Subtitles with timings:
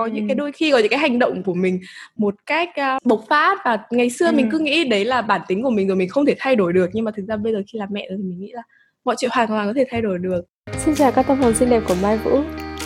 [0.00, 1.80] có những cái đôi khi có những cái hành động của mình
[2.16, 4.32] một cách uh, bộc phát và ngày xưa ừ.
[4.32, 6.72] mình cứ nghĩ đấy là bản tính của mình rồi mình không thể thay đổi
[6.72, 8.62] được nhưng mà thực ra bây giờ khi làm mẹ rồi thì mình nghĩ là
[9.04, 10.42] mọi chuyện hoàn toàn có thể thay đổi được.
[10.78, 12.40] Xin chào các tâm hồn xinh đẹp của Mai Vũ.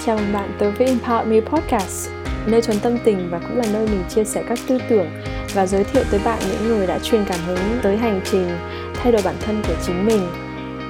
[0.06, 2.11] Chào mừng bạn tới với Empower Me Podcast
[2.46, 5.07] Nơi trốn tâm tình và cũng là nơi mình chia sẻ các tư tưởng
[5.55, 8.49] Và giới thiệu tới bạn những người đã truyền cảm hứng tới hành trình
[8.95, 10.21] thay đổi bản thân của chính mình.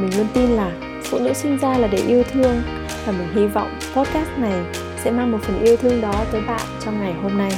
[0.01, 0.73] Mình luôn tin là
[1.03, 2.63] phụ nữ sinh ra là để yêu thương
[3.07, 4.64] và mình hy vọng podcast này
[4.96, 7.50] sẽ mang một phần yêu thương đó tới bạn trong ngày hôm nay.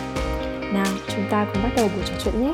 [0.74, 2.52] Nào chúng ta cùng bắt đầu buổi trò chuyện nhé.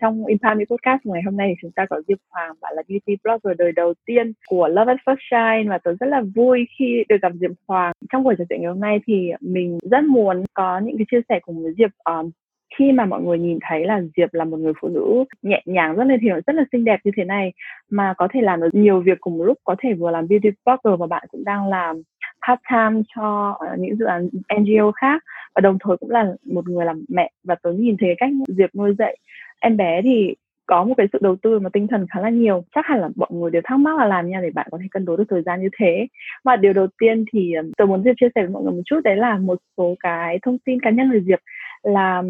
[0.00, 3.16] Trong Empower Podcast ngày hôm nay thì chúng ta có Diệp Hoàng bạn là beauty
[3.24, 7.04] blogger đời đầu tiên của Love at First Shine và tôi rất là vui khi
[7.08, 7.92] được gặp Diệp Hoàng.
[8.12, 11.20] Trong buổi trò chuyện ngày hôm nay thì mình rất muốn có những cái chia
[11.28, 12.30] sẻ cùng với Diệp um,
[12.78, 15.96] khi mà mọi người nhìn thấy là Diệp là một người phụ nữ nhẹ nhàng
[15.96, 17.52] rất là thiểu rất là xinh đẹp như thế này,
[17.90, 20.50] mà có thể làm được nhiều việc cùng một lúc, có thể vừa làm beauty
[20.64, 22.02] blogger và bạn cũng đang làm
[22.48, 24.28] part time cho ờ, những dự án
[24.60, 25.22] NGO khác.
[25.54, 28.74] Và đồng thời cũng là một người làm mẹ và tôi nhìn thấy cách Diệp
[28.74, 29.16] nuôi dạy
[29.60, 30.34] em bé thì
[30.66, 32.64] có một cái sự đầu tư và tinh thần khá là nhiều.
[32.74, 34.86] Chắc hẳn là mọi người đều thắc mắc là làm nha, để bạn có thể
[34.90, 36.06] cân đối được thời gian như thế.
[36.44, 38.82] Và điều đầu tiên thì ờ, tôi muốn Diệp chia sẻ với mọi người một
[38.86, 41.38] chút, đấy là một số cái thông tin cá nhân về Diệp
[41.82, 42.22] là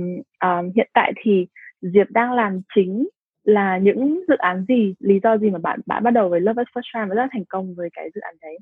[0.47, 1.47] uh, hiện tại thì
[1.81, 3.09] Diệp đang làm chính
[3.45, 6.61] là những dự án gì lý do gì mà bạn bạn bắt đầu với Love
[6.61, 8.59] at First Time và rất là thành công với cái dự án đấy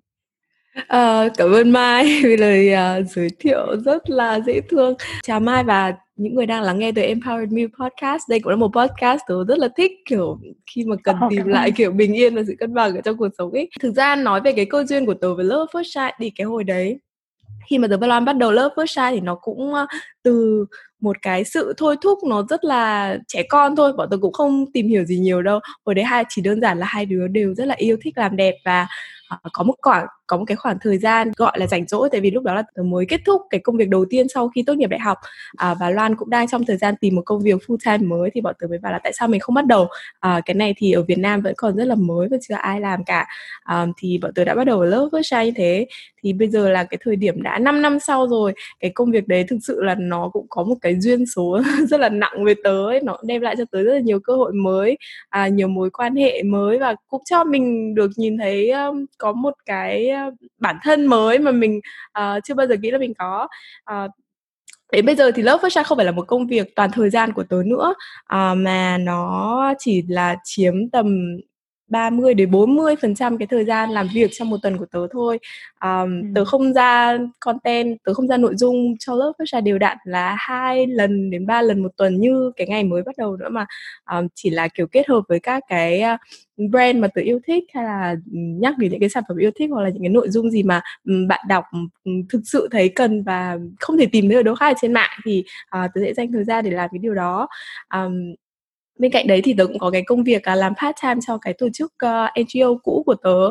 [0.89, 4.95] À, cảm ơn Mai vì lời uh, giới thiệu rất là dễ thương.
[5.23, 8.23] Chào Mai và những người đang lắng nghe từ Empowered Me podcast.
[8.29, 10.39] Đây cũng là một podcast tôi rất là thích kiểu
[10.75, 13.29] khi mà cần tìm lại kiểu bình yên và sự cân bằng ở trong cuộc
[13.39, 13.71] sống ấy.
[13.81, 16.45] Thực ra nói về cái câu duyên của tớ với Love First Sight thì cái
[16.45, 16.99] hồi đấy
[17.67, 19.87] khi mà the và bắt đầu lớp First thì nó cũng ờ,
[20.23, 20.67] từ
[21.01, 24.73] một cái sự thôi thúc nó rất là trẻ con thôi, bọn tôi cũng không
[24.73, 25.61] tìm hiểu gì nhiều đâu.
[25.87, 28.37] Hồi đấy hai chỉ đơn giản là hai đứa đều rất là yêu thích làm
[28.37, 28.87] đẹp và
[29.29, 32.21] ờ, có một khoảng có một cái khoảng thời gian gọi là rảnh rỗi tại
[32.21, 34.63] vì lúc đó là tớ mới kết thúc cái công việc đầu tiên sau khi
[34.63, 35.19] tốt nghiệp đại học.
[35.57, 38.31] À, và Loan cũng đang trong thời gian tìm một công việc full time mới
[38.35, 39.89] thì bọn tớ mới bảo là tại sao mình không bắt đầu?
[40.21, 42.81] À, cái này thì ở Việt Nam vẫn còn rất là mới và chưa ai
[42.81, 43.27] làm cả.
[43.63, 45.87] À, thì bọn tớ đã bắt đầu lớp với như thế.
[46.23, 49.29] Thì bây giờ là cái thời điểm đã 5 năm sau rồi cái công việc
[49.29, 52.55] đấy thực sự là nó cũng có một cái duyên số rất là nặng với
[52.65, 53.01] tớ ấy.
[53.03, 54.99] nó đem lại cho tớ rất là nhiều cơ hội mới
[55.29, 59.33] à, nhiều mối quan hệ mới và cũng cho mình được nhìn thấy um, có
[59.33, 60.11] một cái
[60.59, 61.81] bản thân mới mà mình
[62.19, 63.49] uh, chưa bao giờ nghĩ là mình có.
[63.93, 64.11] Uh,
[64.93, 67.33] đến bây giờ thì lớp First không phải là một công việc toàn thời gian
[67.33, 67.95] của tớ nữa
[68.35, 71.37] uh, mà nó chỉ là chiếm tầm
[71.91, 75.07] 30 đến 40 phần trăm cái thời gian làm việc trong một tuần của tớ
[75.11, 75.39] thôi.
[75.85, 76.29] Um, ừ.
[76.35, 80.37] tớ không ra content tớ không ra nội dung cho lớp Fashion đều đặn là
[80.39, 83.67] hai lần đến ba lần một tuần như cái ngày mới bắt đầu nữa mà.
[84.13, 86.21] Um, chỉ là kiểu kết hợp với các cái uh,
[86.71, 89.71] brand mà tớ yêu thích hay là nhắc đến những cái sản phẩm yêu thích
[89.73, 91.65] hoặc là những cái nội dung gì mà um, bạn đọc
[92.05, 95.21] um, thực sự thấy cần và không thể tìm thấy ở đâu khác trên mạng
[95.25, 97.49] thì uh, tớ sẽ dành thời gian để làm cái điều đó.
[97.95, 98.35] Um,
[99.01, 101.39] bên cạnh đấy thì tớ cũng có cái công việc uh, làm part time cho
[101.39, 103.47] cái tổ chức ờ, uh, NGO cũ của tớ.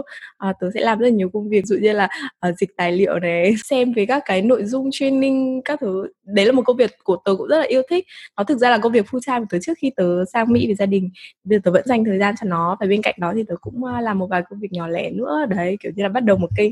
[0.50, 2.10] Uh, tớ sẽ làm rất là nhiều công việc dụ như là
[2.50, 6.08] uh, dịch tài liệu này xem về các cái nội dung training các thứ.
[6.24, 8.06] Đấy là một công việc của tớ cũng rất là yêu thích.
[8.38, 10.66] Nó thực ra là công việc full time của tớ trước khi tớ sang Mỹ
[10.66, 11.10] với gia đình.
[11.44, 13.56] Bây giờ tớ vẫn dành thời gian cho nó và bên cạnh đó thì tớ
[13.62, 15.46] cũng uh, làm một vài công việc nhỏ lẻ nữa.
[15.50, 16.72] Đấy kiểu như là bắt đầu một kênh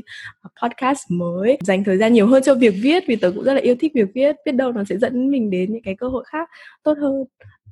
[0.62, 1.58] podcast mới.
[1.60, 3.92] Dành thời gian nhiều hơn cho việc viết vì tớ cũng rất là yêu thích
[3.94, 4.36] việc viết.
[4.44, 6.48] Biết đâu nó sẽ dẫn mình đến những cái cơ hội khác
[6.82, 7.24] tốt hơn.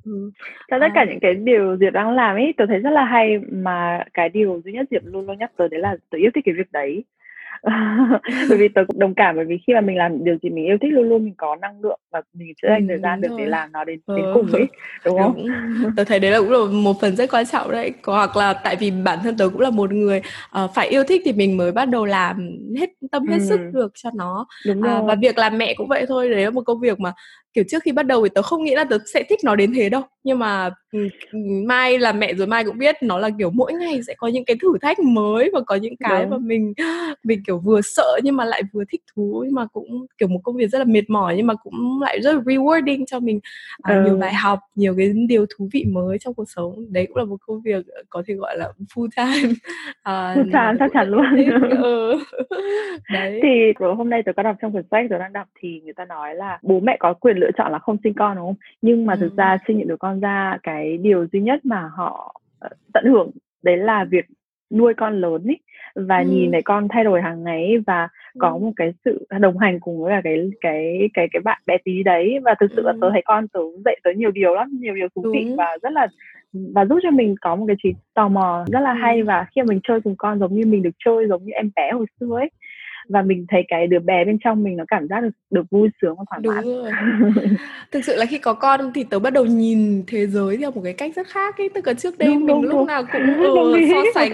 [0.07, 0.31] Ừ.
[0.71, 3.39] Cho tất cả những cái điều Diệp đang làm ấy, tôi thấy rất là hay
[3.51, 6.43] mà cái điều duy nhất Diệp luôn luôn nhắc tới đấy là tôi yêu thích
[6.45, 7.03] cái việc đấy.
[8.49, 10.65] bởi vì tôi cũng đồng cảm bởi vì khi mà mình làm điều gì mình
[10.65, 13.21] yêu thích luôn luôn mình có năng lượng và mình sẽ dành ừ, thời gian
[13.21, 13.39] được rồi.
[13.39, 14.31] để làm nó đến đến ừ.
[14.33, 14.67] cùng ấy
[15.05, 15.33] đúng không?
[15.35, 15.91] Đúng.
[15.95, 17.91] Tôi thấy đấy là cũng là một phần rất quan trọng đấy.
[18.03, 20.21] Hoặc là tại vì bản thân tôi cũng là một người
[20.63, 23.45] uh, phải yêu thích thì mình mới bắt đầu làm hết tâm hết ừ.
[23.45, 24.47] sức được cho nó.
[24.65, 26.29] Đúng uh, và việc làm mẹ cũng vậy thôi.
[26.29, 27.13] Đấy là một công việc mà
[27.57, 29.73] kiểu trước khi bắt đầu thì tớ không nghĩ là tớ sẽ thích nó đến
[29.75, 33.29] thế đâu nhưng mà ừ, ừ, mai là mẹ rồi mai cũng biết nó là
[33.37, 36.29] kiểu mỗi ngày sẽ có những cái thử thách mới và có những cái Đúng.
[36.29, 36.73] mà mình
[37.23, 40.39] mình kiểu vừa sợ nhưng mà lại vừa thích thú nhưng mà cũng kiểu một
[40.43, 43.39] công việc rất là mệt mỏi nhưng mà cũng lại rất là rewarding cho mình
[43.81, 44.03] à, ừ.
[44.03, 47.23] nhiều bài học nhiều cái điều thú vị mới trong cuộc sống đấy cũng là
[47.23, 49.53] một công việc có thể gọi là full time
[50.03, 51.25] à, full time chắc chắn luôn
[51.83, 52.19] ừ.
[53.13, 55.93] đấy thì hôm nay tôi có đọc trong cuốn sách tôi đang đọc thì người
[55.93, 58.45] ta nói là bố mẹ có quyền lựa lựa chọn là không sinh con đúng
[58.45, 59.19] không nhưng mà ừ.
[59.19, 63.05] thực ra sinh những đứa con ra cái điều duy nhất mà họ ờ, tận
[63.05, 63.31] hưởng
[63.63, 64.25] đấy là việc
[64.71, 65.59] nuôi con lớn ấy
[65.95, 66.25] và ừ.
[66.29, 68.39] nhìn thấy con thay đổi hàng ngày ấy, và ừ.
[68.39, 71.77] có một cái sự đồng hành cùng với cả cái cái cái cái bạn bé
[71.83, 74.69] tí đấy và thực sự là tớ thấy con tớ dạy tới nhiều điều lắm
[74.81, 76.07] nhiều điều thú vị và rất là
[76.53, 79.61] và giúp cho mình có một cái trí tò mò rất là hay và khi
[79.61, 82.35] mình chơi cùng con giống như mình được chơi giống như em bé hồi xưa
[82.35, 82.49] ấy
[83.09, 85.89] và mình thấy cái đứa bé bên trong mình nó cảm giác được được vui
[86.01, 86.65] sướng và thoải mái.
[87.91, 90.81] thực sự là khi có con thì tớ bắt đầu nhìn thế giới theo một
[90.83, 91.69] cái cách rất khác ấy.
[91.69, 92.87] Tức là trước đây đúng, mình đúng, lúc đúng.
[92.87, 94.33] nào cũng ở so sánh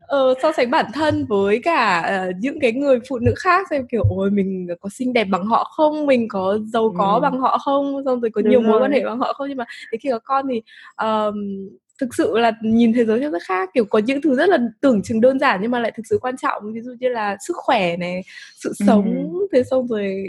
[0.00, 3.86] ờ, so sánh bản thân với cả uh, những cái người phụ nữ khác xem
[3.86, 6.06] kiểu ôi mình có xinh đẹp bằng họ không?
[6.06, 7.20] Mình có giàu có ừ.
[7.20, 8.02] bằng họ không?
[8.04, 8.70] Xong rồi có đúng nhiều rồi.
[8.70, 9.48] mối quan hệ bằng họ không?
[9.48, 10.62] Nhưng mà đến khi có con thì
[11.02, 11.68] um,
[12.02, 14.58] thực sự là nhìn thế giới theo rất khác kiểu có những thứ rất là
[14.80, 17.36] tưởng chừng đơn giản nhưng mà lại thực sự quan trọng ví dụ như là
[17.46, 18.22] sức khỏe này
[18.54, 19.46] sự sống ừ.
[19.52, 20.24] thế xong rồi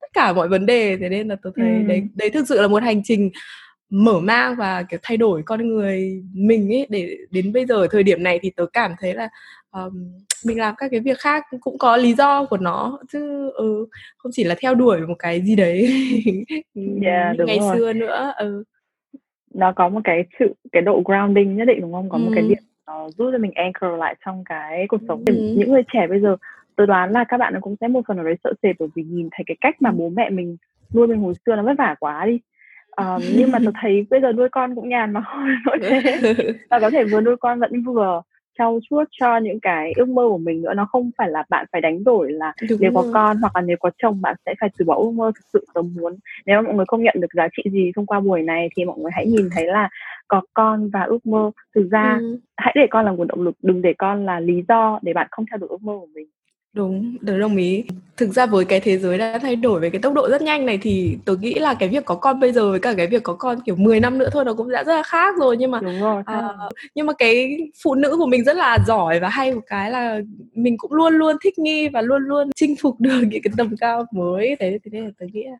[0.00, 1.82] tất cả mọi vấn đề thế nên là tôi thấy ừ.
[1.88, 3.30] đấy đấy thực sự là một hành trình
[3.90, 8.02] mở mang và kiểu thay đổi con người mình ấy để đến bây giờ thời
[8.02, 9.28] điểm này thì tớ cảm thấy là
[9.70, 10.12] um,
[10.44, 13.86] mình làm các cái việc khác cũng có lý do của nó chứ ừ,
[14.16, 15.88] không chỉ là theo đuổi một cái gì đấy
[17.02, 17.76] yeah, ngày rồi.
[17.76, 18.64] xưa nữa ừ
[19.56, 22.22] nó có một cái sự cái độ grounding nhất định đúng không có ừ.
[22.22, 25.34] một cái điểm nó giúp cho mình anchor lại trong cái cuộc sống ừ.
[25.56, 26.36] những người trẻ bây giờ
[26.76, 29.02] tôi đoán là các bạn cũng sẽ một phần ở đấy sợ sệt bởi vì
[29.02, 30.56] nhìn thấy cái cách mà bố mẹ mình
[30.94, 32.40] nuôi mình hồi xưa nó vất vả quá đi
[32.96, 35.22] um, nhưng mà tôi thấy bây giờ nuôi con cũng nhàn mà
[35.64, 36.20] thôi thế
[36.70, 38.22] và có thể vừa nuôi con vẫn vừa
[38.58, 41.66] trau chuốt cho những cái ước mơ của mình nữa nó không phải là bạn
[41.72, 43.02] phải đánh đổi là Đúng nếu rồi.
[43.04, 45.44] có con hoặc là nếu có chồng bạn sẽ phải từ bỏ ước mơ thực
[45.52, 46.16] sự tớ muốn
[46.46, 48.84] nếu mà mọi người không nhận được giá trị gì thông qua buổi này thì
[48.84, 49.88] mọi người hãy nhìn thấy là
[50.28, 52.38] có con và ước mơ thực ra ừ.
[52.56, 55.26] hãy để con là nguồn động lực đừng để con là lý do để bạn
[55.30, 56.26] không theo đuổi ước mơ của mình
[56.76, 57.84] Đúng, tớ đồng ý.
[58.16, 60.66] Thực ra với cái thế giới đã thay đổi với cái tốc độ rất nhanh
[60.66, 63.22] này thì tớ nghĩ là cái việc có con bây giờ với cả cái việc
[63.22, 65.56] có con kiểu 10 năm nữa thôi nó cũng đã rất là khác rồi.
[65.56, 69.20] Nhưng mà Đúng rồi, uh, nhưng mà cái phụ nữ của mình rất là giỏi
[69.20, 70.20] và hay một cái là
[70.54, 73.76] mình cũng luôn luôn thích nghi và luôn luôn chinh phục được những cái tầm
[73.80, 74.56] cao mới.
[74.60, 75.56] Thế thế nên là tớ nghĩ là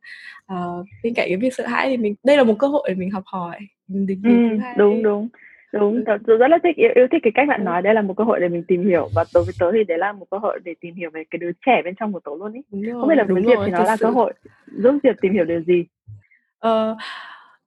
[0.54, 2.94] uh, bên cạnh cái việc sợ hãi thì mình đây là một cơ hội để
[2.94, 3.58] mình học hỏi.
[3.88, 5.28] Mình ừ, đúng đúng
[5.80, 8.02] đúng tớ, tớ rất là thích yêu, yêu thích cái cách bạn nói đây là
[8.02, 9.08] một cơ hội để mình tìm hiểu.
[9.14, 11.38] Và đối với tớ thì đấy là một cơ hội để tìm hiểu về cái
[11.38, 12.60] đứa trẻ bên trong của tớ luôn ý.
[12.92, 14.04] Không biết là với diệp thì nó là sự.
[14.04, 14.32] cơ hội
[14.72, 15.84] giúp diệp tìm hiểu điều gì?
[16.58, 16.96] Ờ,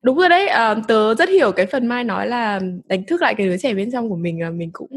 [0.02, 3.36] đúng rồi đấy à, tớ rất hiểu cái phần mai nói là đánh thức lại
[3.36, 4.90] cái đứa trẻ bên trong của mình là mình cũng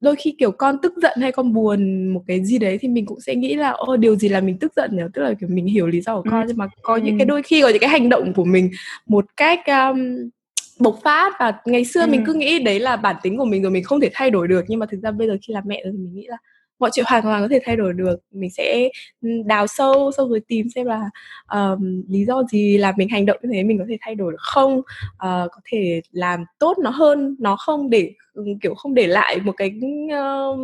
[0.00, 3.06] đôi khi kiểu con tức giận hay con buồn một cái gì đấy thì mình
[3.06, 5.02] cũng sẽ nghĩ là ô điều gì là mình tức giận nhỉ?
[5.14, 6.44] Tức là kiểu mình hiểu lý do của con ừ.
[6.48, 8.70] nhưng mà có những cái đôi khi có những cái hành động của mình
[9.06, 10.28] một cách um,
[10.78, 12.06] bộc phát và ngày xưa ừ.
[12.06, 14.48] mình cứ nghĩ đấy là bản tính của mình rồi mình không thể thay đổi
[14.48, 14.64] được.
[14.68, 16.36] Nhưng mà thực ra bây giờ khi làm mẹ rồi thì mình nghĩ là
[16.78, 18.16] mọi chuyện hoàn toàn có thể thay đổi được.
[18.30, 18.88] Mình sẽ
[19.22, 21.10] ừ, đào sâu xong rồi tìm xem là
[21.52, 24.32] um, lý do gì làm mình hành động như thế mình có thể thay đổi
[24.32, 24.78] được không?
[24.78, 24.82] Uh,
[25.20, 27.90] có thể làm tốt nó hơn nó không?
[27.90, 30.58] Để ừ, kiểu không để lại một cái uh,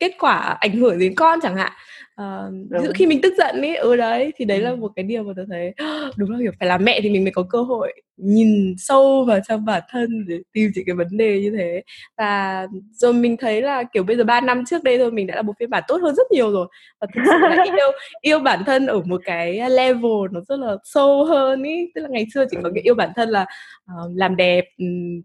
[0.00, 1.72] kết quả ảnh hưởng đến con chẳng hạn
[2.22, 5.02] uh, ví dụ khi mình tức giận ấy ừ đấy thì đấy là một cái
[5.02, 5.74] điều mà tôi thấy
[6.16, 9.38] đúng là kiểu phải là mẹ thì mình mới có cơ hội nhìn sâu vào
[9.48, 11.82] trong bản thân để tìm những cái vấn đề như thế.
[12.18, 15.36] Và rồi mình thấy là kiểu bây giờ 3 năm trước đây thôi mình đã
[15.36, 16.66] là một phiên bản tốt hơn rất nhiều rồi.
[17.00, 17.90] Và thực sự là yêu
[18.20, 21.90] yêu bản thân ở một cái level nó rất là sâu hơn ý.
[21.94, 23.46] Tức là ngày xưa chỉ có cái yêu bản thân là
[23.84, 24.64] uh, làm đẹp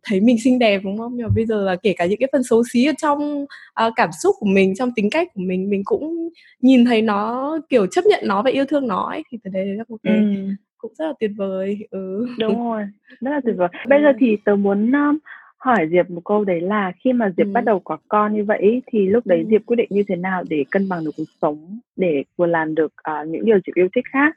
[0.04, 1.12] thấy mình xinh đẹp đúng không?
[1.16, 3.44] Nhưng mà bây giờ là kể cả những cái phần xấu xí ở trong
[3.86, 6.30] uh, cảm xúc của mình trong tính cách của mình mình cũng
[6.62, 9.66] nhìn thấy nó kiểu chấp nhận nó và yêu thương nó ấy thì từ đấy
[9.66, 12.28] là một cái ừ cũng rất là tuyệt vời ừ.
[12.40, 12.84] Đúng rồi
[13.22, 13.68] rất là tuyệt vời.
[13.88, 15.18] Bây giờ thì tớ muốn um,
[15.58, 17.52] hỏi diệp một câu đấy là khi mà diệp ừ.
[17.52, 19.46] bắt đầu có con như vậy thì lúc đấy ừ.
[19.50, 22.76] diệp quyết định như thế nào để cân bằng được cuộc sống để vừa làm
[22.76, 24.36] được uh, những điều diệp yêu thích khác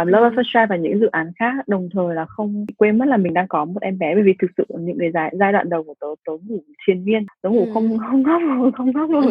[0.00, 3.08] uh, Love First Try và những dự án khác đồng thời là không quên mất
[3.08, 4.14] là mình đang có một em bé.
[4.14, 7.04] Bởi vì thực sự những cái giai, giai đoạn đầu của tớ tớ ngủ triền
[7.04, 7.70] miên tớ ngủ ừ.
[7.74, 8.42] không không ngóc
[8.76, 9.30] không ngóc ngủ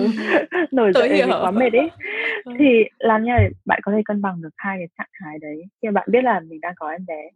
[0.71, 1.89] nổi dậy quá mệt ấy.
[2.43, 2.51] Ừ.
[2.59, 5.63] thì làm như này bạn có thể cân bằng được hai cái trạng thái đấy.
[5.81, 7.29] Khi bạn biết là mình đang có em bé.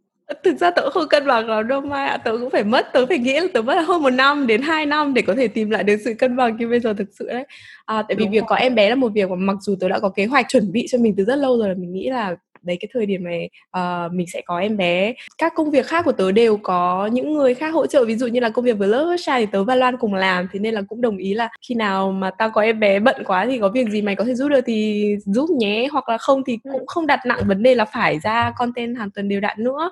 [0.44, 2.16] Thực ra tớ không cân bằng lắm đâu mai ạ.
[2.16, 4.86] Tớ cũng phải mất tớ phải nghĩ là tớ mất hơn một năm đến hai
[4.86, 7.28] năm để có thể tìm lại được sự cân bằng như bây giờ thực sự
[7.28, 7.46] đấy.
[7.86, 8.46] À, tại vì Đúng việc rồi.
[8.48, 10.72] có em bé là một việc mà mặc dù tớ đã có kế hoạch chuẩn
[10.72, 12.36] bị cho mình từ rất lâu rồi là mình nghĩ là
[12.68, 15.14] đấy cái thời điểm này uh, mình sẽ có em bé.
[15.38, 18.26] Các công việc khác của tớ đều có những người khác hỗ trợ ví dụ
[18.26, 20.48] như là công việc với lớp thì tớ và Loan cùng làm.
[20.52, 23.16] Thế nên là cũng đồng ý là khi nào mà tao có em bé bận
[23.24, 25.88] quá thì có việc gì mày có thể giúp được thì giúp nhé.
[25.92, 29.10] Hoặc là không thì cũng không đặt nặng vấn đề là phải ra content hàng
[29.10, 29.90] tuần đều đặn nữa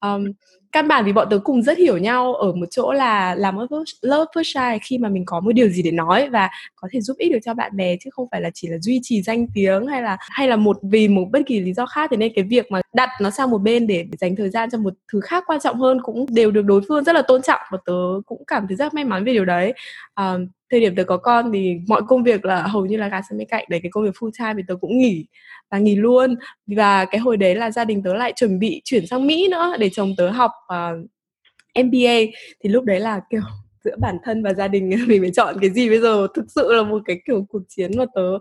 [0.00, 0.32] um,
[0.72, 3.56] căn bản thì bọn tớ cùng rất hiểu nhau ở một chỗ là làm
[4.02, 7.00] love first shy khi mà mình có một điều gì để nói và có thể
[7.00, 9.46] giúp ích được cho bạn bè chứ không phải là chỉ là duy trì danh
[9.54, 12.10] tiếng hay là hay là một vì một bất kỳ lý do khác.
[12.10, 14.78] Thế nên cái việc mà đặt nó sang một bên để dành thời gian cho
[14.78, 17.60] một thứ khác quan trọng hơn cũng đều được đối phương rất là tôn trọng
[17.70, 17.92] và tớ
[18.26, 19.74] cũng cảm thấy rất may mắn về điều đấy.
[20.16, 23.22] Um, thời điểm tớ có con thì mọi công việc là hầu như là gạt
[23.30, 25.26] sang bên cạnh đấy cái công việc full time thì tớ cũng nghỉ
[25.70, 26.34] và nghỉ luôn.
[26.66, 29.76] Và cái hồi đấy là gia đình tớ lại chuẩn bị chuyển sang Mỹ nữa
[29.78, 32.18] để chồng tớ học ờ, uh, MBA
[32.60, 33.42] thì lúc đấy là kiểu
[33.84, 36.26] giữa bản thân và gia đình mình phải chọn cái gì bây giờ.
[36.34, 38.38] Thực sự là một cái kiểu cuộc chiến mà tớ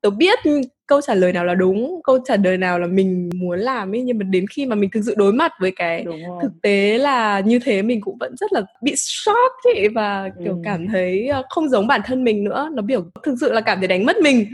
[0.00, 0.38] tớ biết
[0.86, 4.02] câu trả lời nào là đúng câu trả lời nào là mình muốn làm ấy
[4.02, 6.04] nhưng mà đến khi mà mình thực sự đối mặt với cái
[6.42, 10.52] thực tế là như thế mình cũng vẫn rất là bị shock ấy và kiểu
[10.52, 10.60] ừ.
[10.64, 12.70] cảm thấy ờ, không giống bản thân mình nữa.
[12.72, 14.46] Nó biểu thực sự là cảm thấy đánh mất mình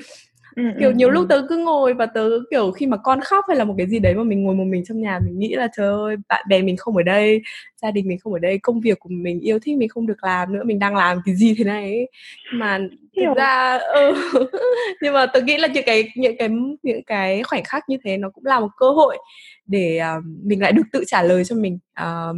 [0.56, 1.12] Ừ, kiểu ừ, nhiều ừ.
[1.12, 3.86] lúc tớ cứ ngồi và tớ kiểu khi mà con khóc hay là một cái
[3.86, 6.44] gì đấy mà mình ngồi một mình trong nhà mình nghĩ là trời ơi bạn
[6.48, 7.42] bè mình không ở đây
[7.82, 10.24] gia đình mình không ở đây công việc của mình yêu thích mình không được
[10.24, 12.08] làm nữa mình đang làm cái gì thế này ấy.
[12.52, 12.78] mà
[13.16, 14.14] thực ra ừ,
[15.02, 16.48] nhưng mà tớ nghĩ là những cái những cái
[16.82, 19.18] những cái khoảnh khắc như thế nó cũng là một cơ hội
[19.66, 22.36] để uh, mình lại được tự trả lời cho mình uh,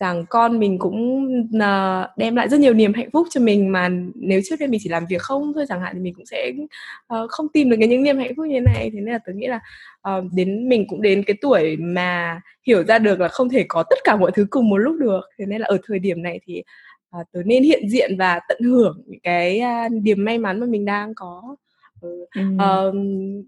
[0.00, 1.26] rằng con mình cũng
[1.56, 4.80] uh, đem lại rất nhiều niềm hạnh phúc cho mình mà nếu trước đây mình
[4.82, 6.52] chỉ làm việc không thôi chẳng hạn thì mình cũng sẽ
[7.14, 8.90] uh, không tìm được cái những niềm hạnh phúc như thế này.
[8.92, 9.60] Thế nên là tôi nghĩ là
[10.18, 13.84] uh, đến mình cũng đến cái tuổi mà hiểu ra được là không thể có
[13.90, 15.20] tất cả mọi thứ cùng một lúc được.
[15.38, 16.62] Thế nên là ở thời điểm này thì
[17.20, 20.66] uh, nên hiện diện và tận hưởng những cái à, uh, niềm may mắn mà
[20.66, 21.56] mình đang có.
[22.00, 22.26] Ừ.
[22.54, 22.94] Uh,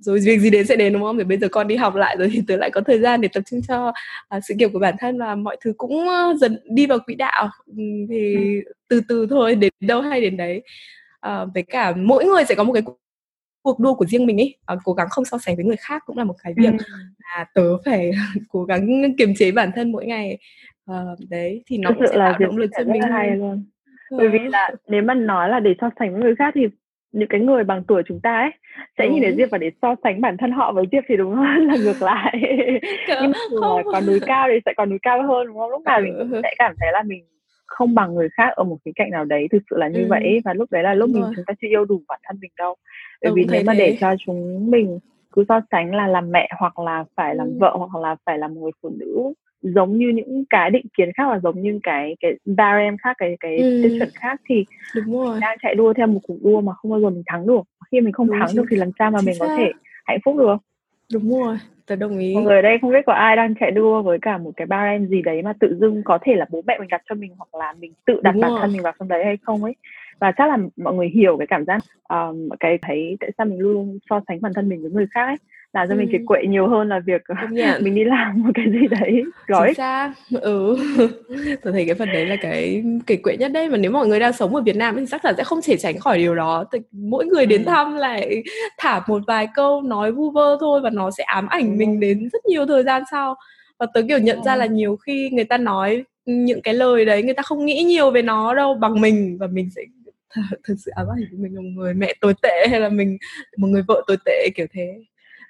[0.01, 1.19] rồi việc gì đến sẽ đến đúng không?
[1.19, 3.29] Thì bây giờ con đi học lại rồi thì tớ lại có thời gian để
[3.33, 3.89] tập trung cho
[4.37, 7.15] uh, sự nghiệp của bản thân và mọi thứ cũng uh, dần đi vào quỹ
[7.15, 7.49] đạo
[8.09, 8.73] thì ừ.
[8.89, 10.63] từ từ thôi đến đâu hay đến đấy.
[11.27, 12.83] Uh, với cả mỗi người sẽ có một cái
[13.63, 16.03] cuộc đua của riêng mình ấy uh, cố gắng không so sánh với người khác
[16.07, 16.95] cũng là một cái việc ừ.
[17.25, 18.11] mà tớ phải
[18.49, 20.39] cố gắng kiềm chế bản thân mỗi ngày
[20.91, 23.65] uh, đấy thì nó Thực cũng sẽ tạo động lực cho mình hay luôn
[24.19, 26.67] bởi vì là nếu mà nói là để so sánh với người khác thì
[27.13, 28.51] những cái người bằng tuổi chúng ta ấy
[28.99, 29.15] sẽ đúng.
[29.15, 31.67] nhìn thấy Diệp và để so sánh bản thân họ với Diệp thì đúng hơn
[31.67, 32.39] là ngược lại
[33.23, 36.01] nhưng mà còn núi cao thì sẽ còn núi cao hơn đúng không lúc nào
[36.01, 37.25] mình cũng sẽ cảm thấy là mình
[37.67, 40.07] không bằng người khác ở một cái cạnh nào đấy thực sự là như ừ.
[40.09, 41.33] vậy và lúc đấy là lúc đúng mình rồi.
[41.37, 42.75] chúng ta chưa yêu đủ bản thân mình đâu
[43.23, 43.79] bởi đúng vì nếu mà thế.
[43.79, 44.99] để cho chúng mình
[45.33, 47.57] cứ so sánh là làm mẹ hoặc là phải làm ừ.
[47.61, 51.11] vợ hoặc là phải làm một người phụ nữ giống như những cái định kiến
[51.17, 53.81] khác và giống như cái cái barem khác cái cái ừ.
[53.83, 54.65] tiêu chuẩn khác thì
[54.95, 55.39] Đúng rồi.
[55.41, 58.01] đang chạy đua theo một cuộc đua mà không bao giờ mình thắng được khi
[58.01, 59.47] mình không Đúng thắng được thì làm sao mà mình xác.
[59.49, 59.73] có thể
[60.05, 60.57] hạnh phúc được
[61.13, 62.35] Đúng rồi, tớ đồng ý.
[62.35, 64.67] Mọi người ở đây không biết có ai đang chạy đua với cả một cái
[64.67, 67.35] barem gì đấy mà tự dưng có thể là bố mẹ mình đặt cho mình
[67.39, 68.61] hoặc là mình tự đặt Đúng bản rồi.
[68.61, 69.75] thân mình vào trong đấy hay không ấy.
[70.23, 73.59] Và chắc là mọi người hiểu cái cảm giác um, cái thấy tại sao mình
[73.59, 75.37] luôn so sánh bản thân mình với người khác ấy
[75.73, 75.99] làm cho ừ.
[75.99, 77.23] mình kiệt quệ nhiều hơn là việc
[77.81, 80.77] mình đi làm một cái gì đấy gói Chính xác ừ
[81.63, 84.21] tôi thấy cái phần đấy là cái kiệt quệ nhất đấy mà nếu mọi người
[84.21, 86.65] đang sống ở Việt Nam thì chắc là sẽ không thể tránh khỏi điều đó
[86.93, 87.69] mỗi người đến ừ.
[87.69, 88.43] thăm lại
[88.79, 91.75] thả một vài câu nói vu vơ thôi và nó sẽ ám ảnh ừ.
[91.77, 93.35] mình đến rất nhiều thời gian sau
[93.79, 94.43] và tớ kiểu nhận ừ.
[94.47, 97.83] ra là nhiều khi người ta nói những cái lời đấy người ta không nghĩ
[97.83, 99.83] nhiều về nó đâu bằng mình và mình sẽ
[100.65, 103.19] thực sự ám ảnh mình là một người mẹ tồi tệ hay là mình
[103.59, 105.05] một người vợ tồi tệ kiểu thế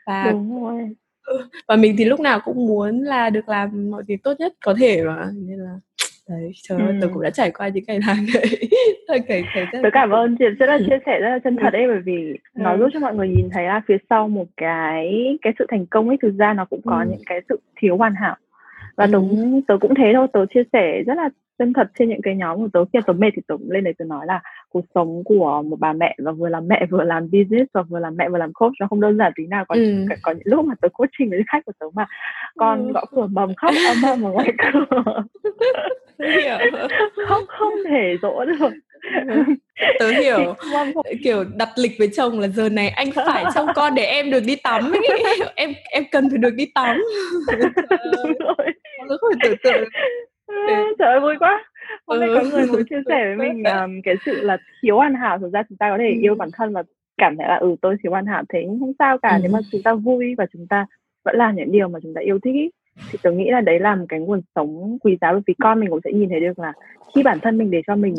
[0.06, 0.88] và Đúng rồi.
[1.22, 4.52] Ừ, và mình thì lúc nào cũng muốn là được làm mọi việc tốt nhất
[4.64, 5.74] có thể mà nên là
[6.28, 8.68] đấy trời ơi tớ cũng đã trải qua những cái tháng đấy
[9.28, 11.86] cái rất tớ cảm ơn chị rất là chia sẻ rất là chân thật ấy
[11.86, 12.62] bởi vì ừ.
[12.62, 15.86] nó giúp cho mọi người nhìn thấy là phía sau một cái cái sự thành
[15.86, 17.06] công ấy thực ra nó cũng có ừ.
[17.10, 18.36] những cái sự thiếu hoàn hảo
[18.96, 19.10] và ừ.
[19.12, 19.18] tớ
[19.68, 22.58] tớ cũng thế thôi tớ chia sẻ rất là chân thật trên những cái nhóm
[22.58, 24.40] của tớ khi tớ mệt thì tớ cũng lên đấy tớ nói là
[24.72, 27.98] cuộc sống của một bà mẹ và vừa làm mẹ vừa làm business và vừa
[27.98, 30.06] làm mẹ vừa làm coach nó không đơn giản tí nào có ừ.
[30.22, 32.06] có những lúc mà tớ coaching với khách của tớ mà
[32.56, 32.92] con ừ.
[32.92, 35.22] gõ cửa mầm khóc âm âm ở ngoài cửa
[37.28, 38.70] khóc không thể dỗ được
[39.98, 40.54] tớ hiểu
[41.24, 44.40] kiểu đặt lịch với chồng là giờ này anh phải trông con để em được
[44.46, 45.30] đi tắm ấy.
[45.54, 47.02] em em cần phải được đi tắm
[48.12, 48.66] Đúng rồi.
[49.08, 49.88] không thể tưởng tượng
[50.98, 51.64] trời ơi vui quá
[52.06, 52.38] hôm nay ừ.
[52.38, 55.52] có người muốn chia sẻ với mình um, cái sự là thiếu hoàn hảo thực
[55.52, 56.20] ra chúng ta có thể ừ.
[56.20, 56.82] yêu bản thân và
[57.16, 59.38] cảm thấy là ừ tôi thiếu hoàn hảo thế không sao cả ừ.
[59.42, 60.86] nếu mà chúng ta vui và chúng ta
[61.24, 62.70] vẫn làm những điều mà chúng ta yêu thích ý,
[63.10, 65.80] thì tôi nghĩ là đấy là một cái nguồn sống quý giá bởi vì con
[65.80, 66.72] mình cũng sẽ nhìn thấy được là
[67.14, 68.14] khi bản thân mình để cho mình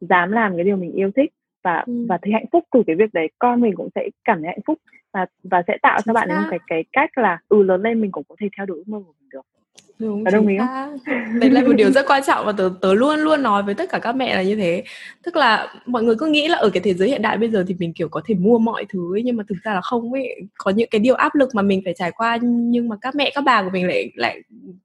[0.00, 1.30] dám làm cái điều mình yêu thích
[1.64, 2.06] và ừ.
[2.08, 4.62] và thấy hạnh phúc từ cái việc đấy con mình cũng sẽ cảm thấy hạnh
[4.66, 4.78] phúc
[5.12, 8.12] và và sẽ tạo cho bạn một cái cái cách là ừ lớn lên mình
[8.12, 9.46] cũng có thể theo đuổi ước mơ của mình được
[9.98, 10.98] Đúng, đồng ý không?
[11.40, 13.90] Đấy là một điều rất quan trọng và tớ, tớ luôn luôn nói với tất
[13.90, 14.82] cả các mẹ là như thế.
[15.24, 17.64] Tức là mọi người cứ nghĩ là ở cái thế giới hiện đại bây giờ
[17.68, 20.12] thì mình kiểu có thể mua mọi thứ ấy, Nhưng mà thực ra là không
[20.12, 20.36] ấy.
[20.58, 23.30] Có những cái điều áp lực mà mình phải trải qua Nhưng mà các mẹ,
[23.34, 24.42] các bà của mình lại lại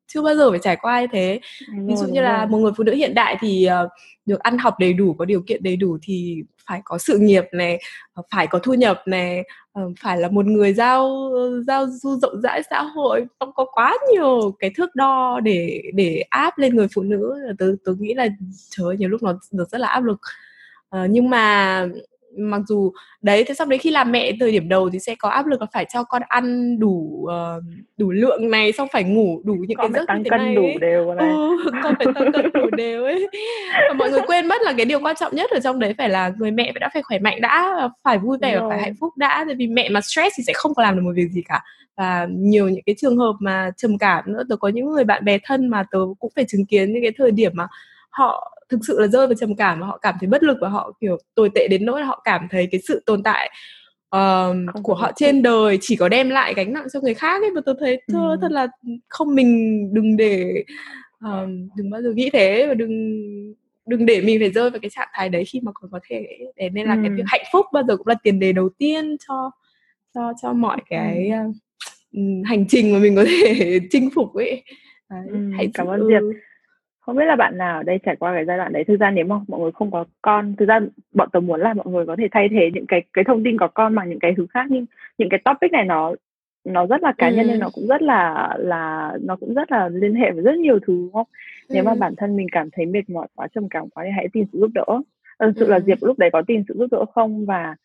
[0.07, 1.39] chưa bao giờ phải trải qua như thế.
[1.87, 3.89] Ví dụ như là một người phụ nữ hiện đại thì uh,
[4.25, 7.43] được ăn học đầy đủ, có điều kiện đầy đủ thì phải có sự nghiệp
[7.51, 7.79] này,
[8.13, 11.29] ờ, phải có thu nhập này, Ờ, phải là một người giao
[11.67, 16.23] giao du rộng rãi xã hội, không có quá nhiều cái thước đo để để
[16.29, 17.35] áp lên người phụ nữ.
[17.59, 18.27] Tôi tôi nghĩ là
[18.69, 20.19] trời ơi, nhiều lúc nó, nó rất là áp lực.
[20.97, 21.87] Uh, nhưng mà
[22.37, 25.29] mặc dù đấy thế xong đấy khi làm mẹ thời điểm đầu thì sẽ có
[25.29, 27.63] áp lực là phải cho con ăn đủ uh,
[27.97, 30.45] đủ lượng này xong phải ngủ đủ những con cái giấc tăng như thế cân
[30.45, 30.77] này đủ ấy.
[30.81, 31.29] đều này.
[31.29, 33.27] ừ, con phải tăng cân đủ đều ấy.
[33.87, 36.09] Và mọi người quên mất là cái điều quan trọng nhất ở trong đấy phải
[36.09, 39.17] là người mẹ đã phải khỏe mạnh đã phải vui vẻ và phải hạnh phúc
[39.17, 41.41] đã tại vì mẹ mà stress thì sẽ không có làm được một việc gì
[41.47, 41.63] cả.
[41.97, 45.25] Và nhiều những cái trường hợp mà trầm cảm nữa tớ có những người bạn
[45.25, 47.67] bè thân mà tớ cũng phải chứng kiến những cái thời điểm mà
[48.09, 50.69] họ thực sự là rơi vào trầm cảm và họ cảm thấy bất lực và
[50.69, 53.49] họ kiểu tồi tệ đến nỗi họ cảm thấy cái sự tồn tại
[54.15, 57.51] uh, của họ trên đời chỉ có đem lại gánh nặng cho người khác ấy.
[57.55, 58.37] Và tôi thấy thơ ừ.
[58.41, 58.67] thật là
[59.07, 60.63] không mình đừng để
[61.27, 62.91] uh, đừng bao giờ nghĩ thế và đừng
[63.85, 66.27] đừng để mình phải rơi vào cái trạng thái đấy khi mà còn có thể
[66.55, 66.99] để nên là ừ.
[67.03, 67.65] cái việc hạnh phúc.
[67.73, 69.51] Bao giờ cũng là tiền đề đầu tiên cho
[70.13, 71.55] cho cho mọi cái uh,
[72.45, 74.63] hành trình mà mình có thể chinh phục ấy.
[75.09, 76.21] Đấy, ừ, hãy cảm ơn Diệp
[77.01, 79.11] không biết là bạn nào ở đây trải qua cái giai đoạn đấy thực ra
[79.11, 80.79] nếu mà mọi người không có con thực ra
[81.13, 83.57] bọn tớ muốn là mọi người có thể thay thế những cái cái thông tin
[83.57, 84.85] có con bằng những cái thứ khác nhưng
[85.17, 86.13] những cái topic này nó
[86.65, 87.51] nó rất là cá nhân ừ.
[87.51, 90.79] nên nó cũng rất là là nó cũng rất là liên hệ với rất nhiều
[90.79, 91.27] thứ đúng không
[91.67, 91.73] ừ.
[91.73, 94.27] nếu mà bản thân mình cảm thấy mệt mỏi quá trầm cảm quá thì hãy
[94.33, 95.01] tìm sự giúp đỡ
[95.39, 95.71] thực sự ừ.
[95.71, 97.75] là diệp lúc đấy có tìm sự giúp đỡ không và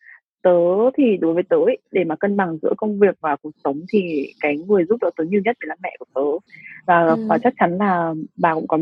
[0.41, 0.51] tớ
[0.97, 3.81] thì đối với tớ ấy, để mà cân bằng giữa công việc và cuộc sống
[3.89, 6.53] thì cái người giúp đỡ tớ nhiều nhất là mẹ của tớ
[6.87, 7.25] và, ừ.
[7.29, 8.77] và chắc chắn là bà cũng có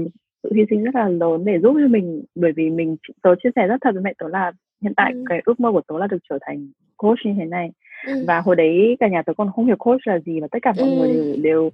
[0.45, 3.49] sự hy sinh rất là lớn để giúp cho mình bởi vì mình tớ chia
[3.55, 5.23] sẻ rất thật với mẹ tớ là hiện tại ừ.
[5.29, 7.71] cái ước mơ của tớ là được trở thành coach như thế này
[8.07, 8.13] ừ.
[8.27, 10.73] và hồi đấy cả nhà tớ còn không hiểu coach là gì và tất cả
[10.77, 10.95] mọi ừ.
[10.95, 11.69] người đều, đều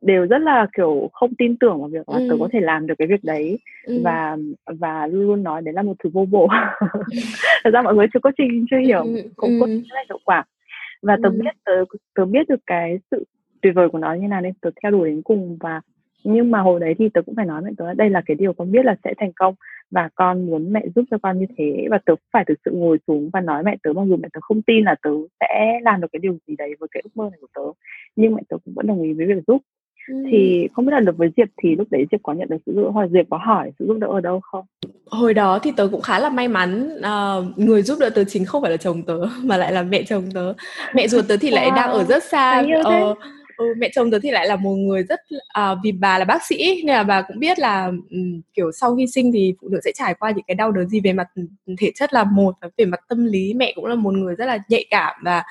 [0.00, 2.26] đều rất là kiểu không tin tưởng vào việc là ừ.
[2.30, 4.00] tớ có thể làm được cái việc đấy ừ.
[4.04, 4.36] và
[4.66, 6.48] và luôn luôn nói đấy là một thứ vô bổ
[7.64, 9.22] thật ra mọi người chưa coaching chưa hiểu ừ.
[9.36, 10.44] cũng có rất là hiệu quả
[11.02, 11.38] và tớ ừ.
[11.40, 11.72] biết tớ
[12.14, 13.24] tớ biết được cái sự
[13.62, 15.80] tuyệt vời của nó như nào nên tớ theo đuổi đến cùng và
[16.24, 18.52] nhưng mà hồi đấy thì tớ cũng phải nói mẹ tớ đây là cái điều
[18.52, 19.54] con biết là sẽ thành công.
[19.90, 21.86] Và con muốn mẹ giúp cho con như thế.
[21.90, 24.40] Và tớ phải thực sự ngồi xuống và nói mẹ tớ mặc dù mẹ tớ
[24.42, 25.10] không tin là tớ
[25.40, 27.80] sẽ làm được cái điều gì đấy với cái ước mơ này của tớ.
[28.16, 29.62] Nhưng mẹ tớ cũng vẫn đồng ý với việc giúp.
[30.08, 30.14] Ừ.
[30.30, 32.72] thì không biết là được với diệp thì lúc đấy diệp có nhận được sự
[32.74, 34.64] giúp đỡ hoặc diệp có hỏi sự giúp đỡ ở đâu không?
[35.06, 38.44] Hồi đó thì tớ cũng khá là may mắn uh, người giúp đỡ tớ chính
[38.44, 40.52] không phải là chồng tớ mà lại là mẹ chồng tớ.
[40.94, 41.54] Mẹ ruột tớ thì wow.
[41.54, 43.18] lại đang ở rất xa uh,
[43.68, 46.46] ừ, mẹ chồng tớ thì lại là một người rất à, vì bà là bác
[46.46, 49.80] sĩ nên là bà cũng biết là um, kiểu sau hy sinh thì phụ nữ
[49.84, 51.28] sẽ trải qua những cái đau đớn gì về mặt
[51.78, 54.46] thể chất là một và về mặt tâm lý mẹ cũng là một người rất
[54.46, 55.42] là nhạy cảm và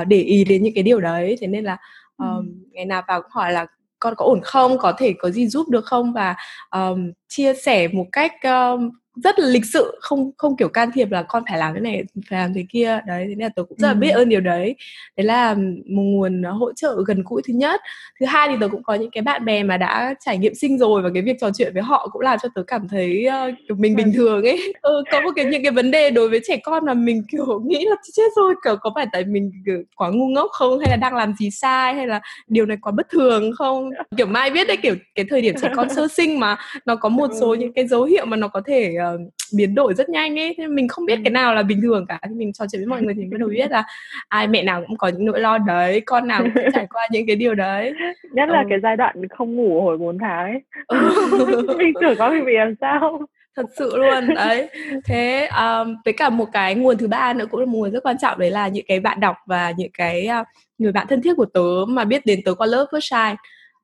[0.00, 1.36] uh, để ý đến những cái điều đấy.
[1.40, 1.76] Thế nên là
[2.16, 2.42] um, ừ.
[2.72, 3.66] ngày nào vào cũng hỏi là
[3.98, 4.78] con có ổn không?
[4.78, 6.12] Có thể có gì giúp được không?
[6.12, 6.36] Và
[6.70, 8.90] um, chia sẻ một cách um,
[9.24, 12.04] rất là lịch sự không không kiểu can thiệp là con phải làm cái này
[12.30, 13.00] phải làm thế kia.
[13.06, 14.76] Đấy thế nên là tôi cũng rất là biết ơn điều đấy.
[15.16, 15.54] Đấy là
[15.86, 17.80] một nguồn hỗ trợ gần gũi thứ nhất.
[18.20, 20.78] Thứ hai thì tôi cũng có những cái bạn bè mà đã trải nghiệm sinh
[20.78, 23.26] rồi và cái việc trò chuyện với họ cũng làm cho tớ cảm thấy
[23.72, 24.72] uh, mình bình thường ấy.
[24.82, 27.60] Ừ, có một cái những cái vấn đề đối với trẻ con mà mình kiểu
[27.66, 30.78] nghĩ là chết rồi kiểu có phải tại mình kiểu quá ngu ngốc không?
[30.78, 31.94] Hay là đang làm gì sai?
[31.94, 33.90] Hay là điều này quá bất thường không?
[34.16, 36.56] Kiểu mai biết đấy kiểu cái thời điểm trẻ con sơ sinh mà
[36.86, 39.09] nó có một số những cái dấu hiệu mà nó có thể uh,
[39.56, 40.54] biến đổi rất nhanh ấy.
[40.58, 42.20] Nên mình không biết cái nào là bình thường cả.
[42.28, 43.84] Thì mình trò chuyện với mọi người thì mới đầu biết là
[44.28, 47.26] ai mẹ nào cũng có những nỗi lo đấy con nào cũng trải qua những
[47.26, 47.92] cái điều đấy.
[48.32, 48.66] Nhất là ừ.
[48.70, 50.62] cái giai đoạn không ngủ hồi 4 tháng ấy.
[51.78, 53.20] Mình tưởng có bị làm sao?
[53.56, 54.68] Thật sự luôn đấy.
[55.04, 58.02] Thế um, với cả một cái nguồn thứ ba nữa cũng là một nguồn rất
[58.02, 60.46] quan trọng đấy là những cái bạn đọc và những cái uh,
[60.78, 63.36] người bạn thân thiết của tớ mà biết đến tớ qua lớp First Shine.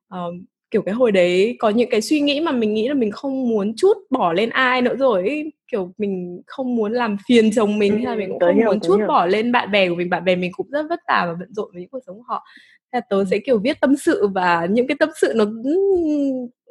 [0.09, 3.11] Um, kiểu cái hồi đấy có những cái suy nghĩ mà mình nghĩ là mình
[3.11, 5.53] không muốn chút bỏ lên ai nữa rồi ấy.
[5.71, 8.65] kiểu mình không muốn làm phiền chồng mình ừ, hay là mình cũng không hiểu,
[8.65, 9.07] muốn chút hiểu.
[9.07, 11.53] bỏ lên bạn bè của mình bạn bè mình cũng rất vất vả và bận
[11.53, 12.43] rộn với những cuộc sống của họ
[12.91, 15.45] là tớ sẽ kiểu viết tâm sự và những cái tâm sự nó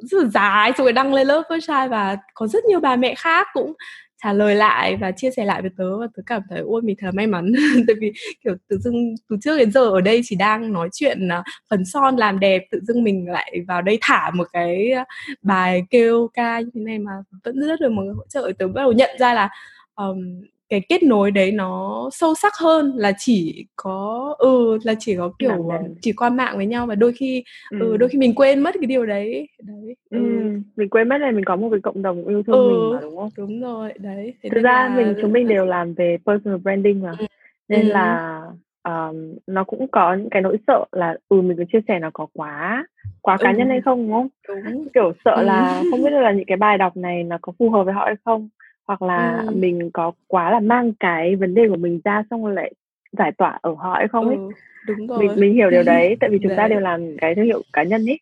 [0.02, 3.14] rất là dài rồi đăng lên lớp với trai và có rất nhiều bà mẹ
[3.14, 3.72] khác cũng
[4.22, 6.96] trả lời lại và chia sẻ lại với tớ và tớ cảm thấy ôi mình
[6.98, 7.52] thật là may mắn.
[7.86, 8.12] Tại vì
[8.44, 11.84] kiểu tự dưng từ trước đến giờ ở đây chỉ đang nói chuyện phấn phần
[11.84, 15.04] son làm đẹp tự dưng mình lại vào đây thả một cái à,
[15.42, 17.12] bài kêu ca như thế này mà
[17.44, 18.52] vẫn rất được mọi người hỗ trợ.
[18.58, 19.48] Tớ bắt đầu nhận ra là
[19.94, 25.16] um, cái kết nối đấy nó sâu sắc hơn là chỉ có ừ là chỉ
[25.16, 27.78] có kiểu chỉ qua mạng với nhau và đôi khi ừ.
[27.80, 30.18] ừ đôi khi mình quên mất cái điều đấy đấy ừ.
[30.18, 30.60] ừ.
[30.76, 32.70] mình quên mất là mình có một cái cộng đồng yêu thương ừ.
[32.70, 34.96] mình mà đúng không đúng rồi đấy Thế thực ra là...
[34.96, 37.26] mình chúng mình đều làm về personal branding mà ừ.
[37.68, 37.92] nên ừ.
[37.92, 38.42] là
[38.84, 42.10] um, nó cũng có những cái nỗi sợ là ừ mình cứ chia sẻ nó
[42.12, 42.86] có quá
[43.22, 43.56] quá cá ừ.
[43.56, 44.28] nhân hay không đúng không
[44.64, 44.88] đúng.
[44.94, 45.42] kiểu sợ ừ.
[45.44, 48.04] là không biết là những cái bài đọc này nó có phù hợp với họ
[48.04, 48.48] hay không
[48.86, 49.54] hoặc là ừ.
[49.56, 52.72] mình có quá là mang cái vấn đề của mình ra xong rồi lại
[53.18, 54.50] giải tỏa ở họ hay không ấy ừ,
[54.86, 55.18] đúng rồi.
[55.18, 56.56] mình mình hiểu điều đấy tại vì chúng đấy.
[56.56, 58.20] ta đều làm cái thương hiệu cá nhân ấy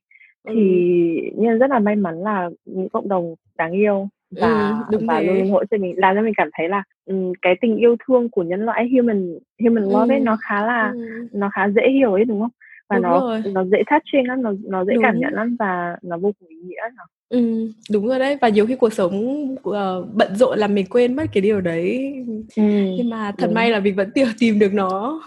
[0.48, 1.28] thì ừ.
[1.36, 5.20] nhưng rất là may mắn là những cộng đồng đáng yêu và ừ, đúng và
[5.20, 7.96] luôn luôn hỗ trợ mình làm cho mình cảm thấy là um, cái tình yêu
[8.06, 10.18] thương của nhân loại human human love ừ.
[10.18, 11.28] ấy nó khá là ừ.
[11.32, 12.50] nó khá dễ hiểu ấy đúng không
[12.88, 13.42] và đúng nó rồi.
[13.52, 15.02] nó dễ touching lắm nó nó dễ đúng.
[15.02, 17.06] cảm nhận lắm và nó vô cùng ý nghĩa lắm.
[17.28, 19.74] Ừ, đúng rồi đấy và nhiều khi cuộc sống uh,
[20.14, 22.14] bận rộn làm mình quên mất cái điều đấy
[22.56, 22.62] ừ,
[22.96, 23.54] nhưng mà thật đúng.
[23.54, 25.20] may là mình vẫn tìm tìm được nó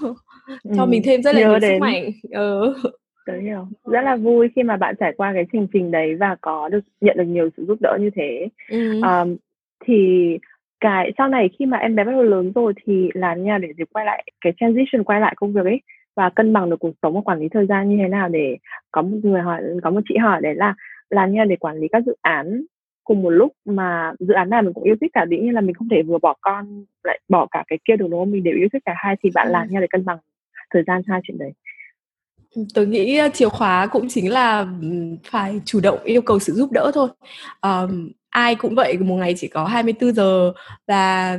[0.76, 1.62] cho ừ, mình thêm rất là nhiều đến.
[1.62, 2.74] sức mạnh ừ.
[3.26, 3.68] Tớ hiểu.
[3.86, 6.80] Rất là vui khi mà bạn trải qua cái hành trình đấy và có được
[7.02, 8.48] nhận được nhiều sự giúp đỡ như thế.
[8.70, 9.02] Ừ.
[9.02, 9.36] Um,
[9.86, 9.94] thì
[10.80, 13.68] cái sau này khi mà em bé bắt đầu lớn rồi thì làm nha để,
[13.78, 15.82] để quay lại cái transition quay lại công việc ấy
[16.16, 18.58] và cân bằng được cuộc sống và quản lý thời gian như thế nào để
[18.92, 20.76] có một người hỏi có một chị hỏi đấy là
[21.10, 22.64] làm như để quản lý các dự án
[23.04, 25.62] cùng một lúc mà dự án nào mình cũng yêu thích cả dĩ nhiên là
[25.62, 28.32] mình không thể vừa bỏ con lại bỏ cả cái kia được đúng không?
[28.32, 29.52] Mình đều yêu thích cả hai thì bạn ừ.
[29.52, 30.18] làm như để cân bằng
[30.70, 31.52] thời gian hai chuyện đấy.
[32.74, 34.68] Tôi nghĩ chìa khóa cũng chính là
[35.24, 37.10] phải chủ động yêu cầu sự giúp đỡ thôi.
[37.62, 40.54] Um, ai cũng vậy một ngày chỉ có 24 giờ
[40.88, 41.38] và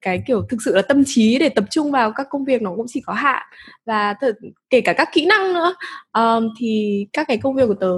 [0.00, 2.70] cái kiểu thực sự là tâm trí để tập trung vào các công việc nó
[2.76, 3.42] cũng chỉ có hạn
[3.86, 4.36] và thật,
[4.70, 5.74] kể cả các kỹ năng nữa.
[6.12, 7.92] Um, thì các cái công việc của tớ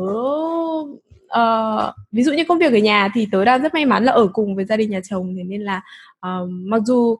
[1.40, 4.12] uh, ví dụ như công việc ở nhà thì tớ đang rất may mắn là
[4.12, 5.81] ở cùng với gia đình nhà chồng thế nên là
[6.20, 7.16] um, mặc dù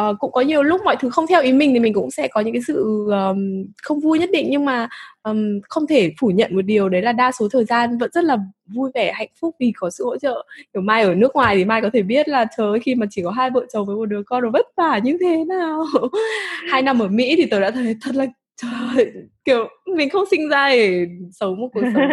[0.00, 2.28] uh, cũng có nhiều lúc mọi thứ không theo ý mình thì mình cũng sẽ
[2.28, 4.46] có những cái sự um, không vui nhất định.
[4.50, 4.88] Nhưng mà
[5.22, 8.24] um, không thể phủ nhận một điều đấy là đa số thời gian vẫn rất
[8.24, 11.56] là vui vẻ hạnh phúc vì có sự hỗ trợ kiểu mai ở nước ngoài
[11.56, 13.96] thì mai có thể biết là trời khi mà chỉ có hai vợ chồng với
[13.96, 15.84] một đứa con nó vất vả như thế nào.
[16.70, 18.26] Hai năm ở mỹ thì tớ đã thấy thật là
[18.62, 19.12] trời
[19.44, 22.08] kiểu mình không sinh ra để sống một cuộc sống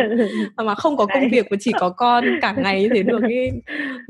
[0.65, 3.51] mà không có công việc và chỉ có con cả ngày thế được ấy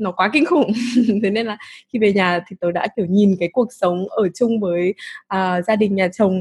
[0.00, 0.72] nó quá kinh khủng.
[1.22, 1.56] Thế nên là
[1.92, 4.94] khi về nhà thì tớ đã kiểu nhìn cái cuộc sống ở chung với
[5.34, 6.40] uh, gia đình nhà chồng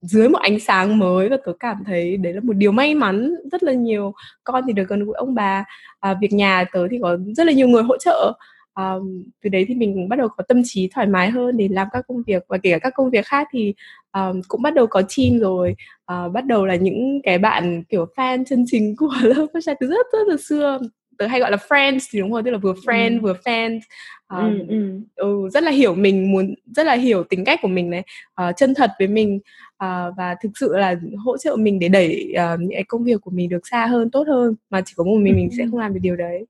[0.00, 3.34] dưới một ánh sáng mới và tớ cảm thấy đấy là một điều may mắn
[3.52, 4.12] rất là nhiều.
[4.44, 5.64] Con thì được gần gũi ông bà
[6.00, 8.32] à, việc nhà tớ thì có rất là nhiều người hỗ trợ
[8.78, 11.88] um, từ đấy thì mình bắt đầu có tâm trí thoải mái hơn để làm
[11.92, 13.74] các công việc và kể cả các công việc khác thì
[14.12, 15.76] um, cũng bắt đầu có team rồi
[16.12, 19.86] uh, bắt đầu là những cái bạn kiểu fan chân chính của lớp phát từ
[19.86, 20.78] rất rất là xưa
[21.18, 23.20] tớ hay gọi là friends thì đúng rồi tức là vừa friend ừ.
[23.22, 23.80] vừa fan
[24.28, 25.00] um, ừ, ừ.
[25.16, 28.02] Ừ, rất là hiểu mình muốn rất là hiểu tính cách của mình này
[28.48, 29.40] uh, chân thật với mình
[29.84, 33.20] uh, và thực sự là hỗ trợ mình để đẩy uh, những cái công việc
[33.20, 35.80] của mình được xa hơn tốt hơn mà chỉ có một mình mình sẽ không
[35.80, 36.46] làm được điều đấy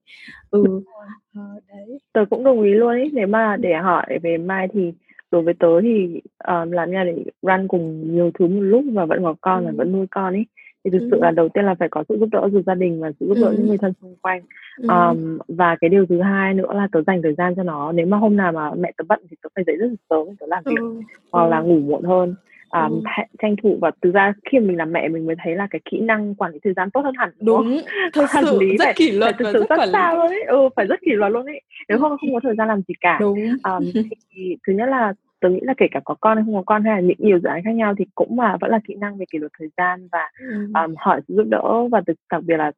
[0.51, 4.69] ừ uh, đấy tớ cũng đồng ý luôn ấy nếu mà để hỏi về mai
[4.73, 4.93] thì
[5.31, 9.05] đối với tớ thì uh, làm nhà để run cùng nhiều thứ một lúc và
[9.05, 9.67] vẫn có con ừ.
[9.67, 10.47] và vẫn nuôi con ấy
[10.85, 11.09] thì thực ừ.
[11.11, 13.27] sự là đầu tiên là phải có sự giúp đỡ từ gia đình và sự
[13.27, 13.55] giúp đỡ ừ.
[13.59, 14.41] những người thân xung quanh
[14.77, 14.89] ừ.
[14.89, 18.07] um, và cái điều thứ hai nữa là tớ dành thời gian cho nó nếu
[18.07, 20.47] mà hôm nào mà mẹ tớ bận thì tớ phải dậy rất là sớm tớ
[20.47, 21.01] làm việc ừ.
[21.33, 22.35] hoặc là ngủ muộn hơn
[22.71, 23.23] um, ừ.
[23.39, 26.01] tranh thủ và từ ra khi mình làm mẹ mình mới thấy là cái kỹ
[26.01, 27.81] năng quản lý thời gian tốt hơn hẳn đúng
[28.13, 30.43] thật sự lý rất phải, kỷ luật phải thực sự rất sao luôn ấy.
[30.43, 31.61] Ừ phải rất kỷ luật luôn ấy.
[31.89, 33.19] Nếu không không có thời gian làm gì cả.
[33.21, 33.39] Đúng.
[33.39, 33.85] Um,
[34.35, 36.85] thì thứ nhất là tôi nghĩ là kể cả có con hay không có con
[36.85, 39.19] hay là những nhiều dự án khác nhau thì cũng là vẫn là kỹ năng
[39.19, 40.67] về kỷ luật thời gian và ừ.
[40.83, 42.73] um, hỏi giúp đỡ và đặc biệt là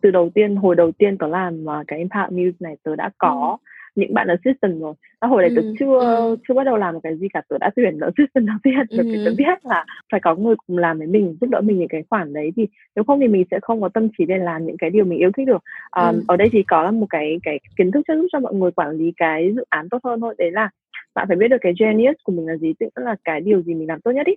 [0.00, 3.10] từ đầu tiên hồi đầu tiên tớ làm uh, cái Impact News này tớ đã
[3.18, 5.56] có ừ những bạn assistant rồi à, hồi đấy ừ.
[5.56, 6.36] tớ chưa ừ.
[6.48, 9.06] chưa bắt đầu làm một cái gì cả tớ đã tuyển assistant đầu tiên bởi
[9.06, 11.88] vì tớ biết là phải có người cùng làm với mình giúp đỡ mình những
[11.88, 14.66] cái khoản đấy thì nếu không thì mình sẽ không có tâm trí để làm
[14.66, 15.62] những cái điều mình yêu thích được
[15.96, 16.22] um, ừ.
[16.28, 18.90] ở đây thì có là một cái cái kiến thức giúp cho mọi người quản
[18.90, 20.68] lý cái dự án tốt hơn thôi đấy là
[21.14, 23.74] bạn phải biết được cái genius của mình là gì tức là cái điều gì
[23.74, 24.34] mình làm tốt nhất ý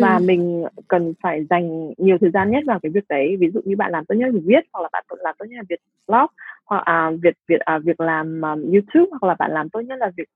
[0.00, 0.24] và ừ.
[0.24, 3.76] mình cần phải dành nhiều thời gian nhất vào cái việc đấy ví dụ như
[3.76, 6.26] bạn làm tốt nhất việc viết hoặc là bạn làm tốt nhất là việc blog
[6.66, 9.98] hoặc à, việc việc à, việc làm um, YouTube hoặc là bạn làm tốt nhất
[9.98, 10.28] là việc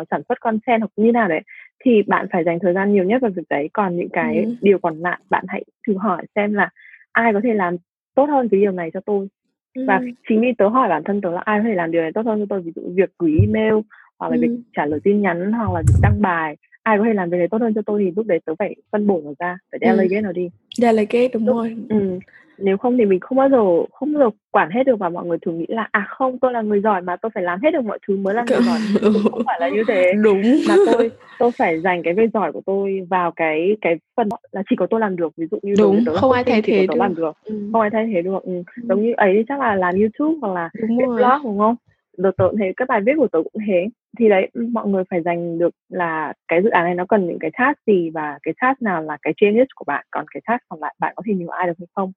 [0.00, 1.40] uh, sản xuất content hoặc như nào đấy
[1.84, 4.54] thì bạn phải dành thời gian nhiều nhất vào việc đấy còn những cái ừ.
[4.60, 6.70] điều còn lại bạn hãy thử hỏi xem là
[7.12, 7.76] ai có thể làm
[8.14, 9.28] tốt hơn cái điều này cho tôi
[9.74, 9.84] ừ.
[9.86, 12.12] và chính vì tớ hỏi bản thân tớ là ai có thể làm điều này
[12.14, 13.74] tốt hơn cho tôi ví dụ việc gửi email
[14.18, 14.40] hoặc là ừ.
[14.40, 17.38] việc trả lời tin nhắn hoặc là việc đăng bài ai có thể làm việc
[17.38, 19.80] này tốt hơn cho tôi thì lúc đấy tớ phải phân bổ nó ra phải
[19.82, 20.24] delegate ừ.
[20.24, 22.18] nó đi delegate đúng lúc, rồi ừ.
[22.58, 25.26] nếu không thì mình không bao giờ không bao giờ quản hết được và mọi
[25.26, 27.70] người thường nghĩ là à không tôi là người giỏi mà tôi phải làm hết
[27.70, 28.78] được mọi thứ mới là người giỏi
[29.30, 32.62] không phải là như thế đúng mà tôi tôi phải dành cái việc giỏi của
[32.66, 36.04] tôi vào cái cái phần là chỉ có tôi làm được ví dụ như đúng
[36.06, 36.98] không, không ai thay thế được.
[36.98, 37.68] làm được ừ.
[37.72, 38.52] không ai thay thế được ừ.
[38.52, 38.62] ừ.
[38.88, 41.76] giống như ấy chắc là làm youtube hoặc là đúng blog đúng không
[42.18, 45.22] được tớ thấy các bài viết của tớ cũng thế thì đấy mọi người phải
[45.22, 48.54] dành được là cái dự án này nó cần những cái task gì và cái
[48.60, 51.34] task nào là cái genius của bạn còn cái task còn lại bạn có thể
[51.34, 52.12] nhờ ai được hay không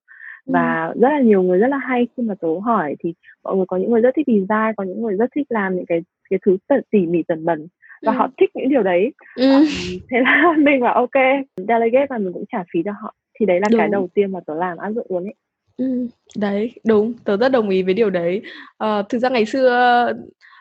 [0.45, 0.99] và ừ.
[1.01, 3.77] rất là nhiều người rất là hay khi mà tớ hỏi thì mọi người có
[3.77, 6.57] những người rất thích design có những người rất thích làm những cái cái thứ
[6.91, 7.67] tỉ mỉ tần bẩn
[8.05, 8.15] và ừ.
[8.17, 9.51] họ thích những điều đấy ừ.
[9.51, 9.63] um,
[10.09, 11.23] thế là mình bảo ok
[11.67, 13.79] delegate và mình cũng trả phí cho họ thì đấy là Đúng.
[13.79, 15.33] cái đầu tiên mà tớ làm áp dụng luôn ấy
[15.77, 16.07] Ừm,
[16.37, 18.41] đấy, đúng, tớ rất đồng ý với điều đấy.
[18.77, 20.07] Ờ, thực ra ngày xưa,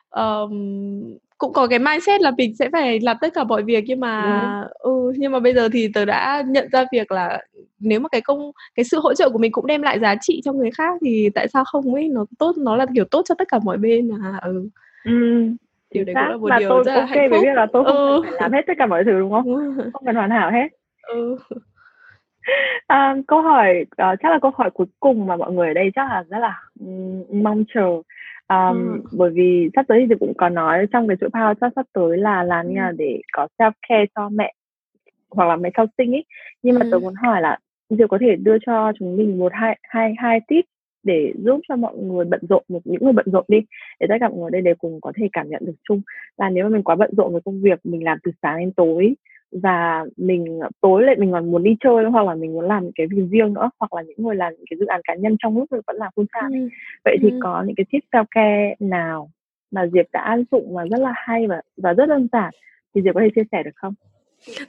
[0.08, 0.50] ờm,
[1.38, 4.44] cũng có cái mindset là mình sẽ phải làm tất cả mọi việc nhưng mà
[4.78, 7.38] ừ, nhưng mà bây giờ thì tớ đã nhận ra việc là
[7.78, 10.40] nếu mà cái công cái sự hỗ trợ của mình cũng đem lại giá trị
[10.44, 12.08] cho người khác thì tại sao không ấy?
[12.08, 14.68] Nó tốt nó là, kiểu, tốt cho tất cả mọi bên mà, ừ.
[15.04, 15.56] Ừm,
[15.94, 16.30] Điều chính đấy cũng xác.
[16.30, 17.42] là một Và điều tôi rất là OK hạnh với phúc.
[17.42, 18.20] việc là tôi không Ừ.
[18.22, 19.44] phải làm hết tất cả mọi thứ, đúng không?
[19.44, 19.90] Đúng rồi.
[19.92, 20.68] Không cần hoàn hảo hết.
[21.02, 21.36] Ừ.
[22.86, 25.90] À, câu hỏi, ờ, chắc là câu hỏi cuối cùng mà mọi người ở đây
[25.94, 28.02] chắc là rất là, ừm, mong chờ.
[28.46, 29.02] Ờm, Ừm.
[29.18, 32.18] bởi vì sắp tới thì cũng có nói trong cái chuỗi Power Talk sắp tới
[32.18, 32.74] là làm Ừm.
[32.74, 34.52] nào để có self care cho mẹ
[35.30, 36.24] hoặc là mẹ sau sinh ấy.
[36.62, 37.02] Nhưng mà tớ Ừm.
[37.02, 37.58] muốn hỏi là
[37.90, 40.64] Diệp có thể đưa cho chúng mình một hai hai hai tip
[41.02, 43.58] để giúp cho mọi người bận rộn, một những người bận rộn đi,
[44.00, 46.02] để tất cả mọi người đây đều cùng có thể cảm nhận được chung
[46.36, 48.72] là nếu mà mình quá bận rộn với công việc, mình làm từ sáng đến
[48.72, 49.14] tối
[49.62, 52.82] và mình, ờ, tối lại mình còn muốn đi chơi hoặc là mình muốn làm
[52.82, 55.14] những cái việc riêng nữa, hoặc là những người làm những cái dự án cá
[55.14, 56.60] nhân trong lúc mình vẫn làm full time.
[56.60, 56.68] Ừm.
[57.04, 57.40] Vậy thì Ừm.
[57.40, 59.30] có những cái tip self care nào
[59.70, 62.54] mà Diệp đã áp dụng và rất là hay và và rất đơn giản
[62.94, 63.94] thì Diệp có thể chia sẻ được không?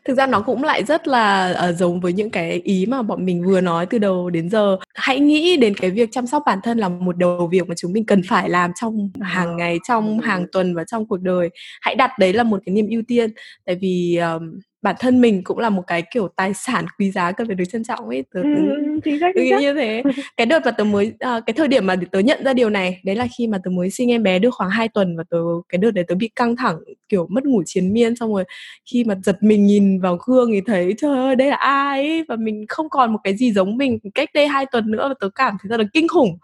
[0.05, 3.25] Thực ra nó cũng lại rất là, ờ, giống với những cái ý mà bọn
[3.25, 4.77] mình vừa nói từ đầu đến giờ.
[4.95, 7.93] Hãy nghĩ đến cái việc chăm sóc bản thân là một đầu việc mà chúng
[7.93, 11.49] mình cần phải làm trong hàng Ờ, ngày, trong hàng tuần và trong cuộc đời.
[11.81, 13.29] Hãy đặt đấy là một cái niềm ưu tiên,
[13.65, 17.31] tại vì, ờm, bản thân mình cũng là một cái, kiểu, tài sản quý giá
[17.31, 18.23] cần phải được trân trọng ấy.
[18.33, 19.61] Tớ tớ Ừm, ừm, chính xác, chính xác.
[19.61, 20.03] như thế.
[20.37, 22.99] Cái đợt mà tớ mới ờ, cái thời điểm mà tớ nhận ra điều này,
[23.03, 25.37] đấy là khi mà tớ mới sinh em bé được khoảng 2 tuần và tớ
[25.69, 26.75] cái đợt đấy tớ bị căng thẳng,
[27.09, 28.15] kiểu, mất ngủ triền miên.
[28.15, 28.43] Xong rồi
[28.91, 32.23] khi mà giật mình nhìn vào gương thì thấy, trời ơi, đây là ai ấy?
[32.29, 35.15] Và mình không còn một cái gì giống mình cách đây 2 tuần nữa và
[35.19, 36.37] tớ cảm thấy rất là kinh khủng.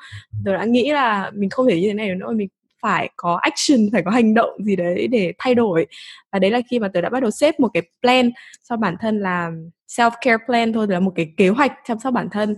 [0.45, 2.47] Tớ đã nghĩ là mình không thể như thế này nữa, mình
[2.81, 5.87] phải có action, phải có hành động gì đấy để thay đổi.
[6.31, 8.31] Và đấy là khi mà tớ đã bắt đầu xếp một cái plan
[8.69, 9.51] cho bản thân là
[9.87, 12.55] self care plan thôi, là một cái kế hoạch chăm sóc bản thân.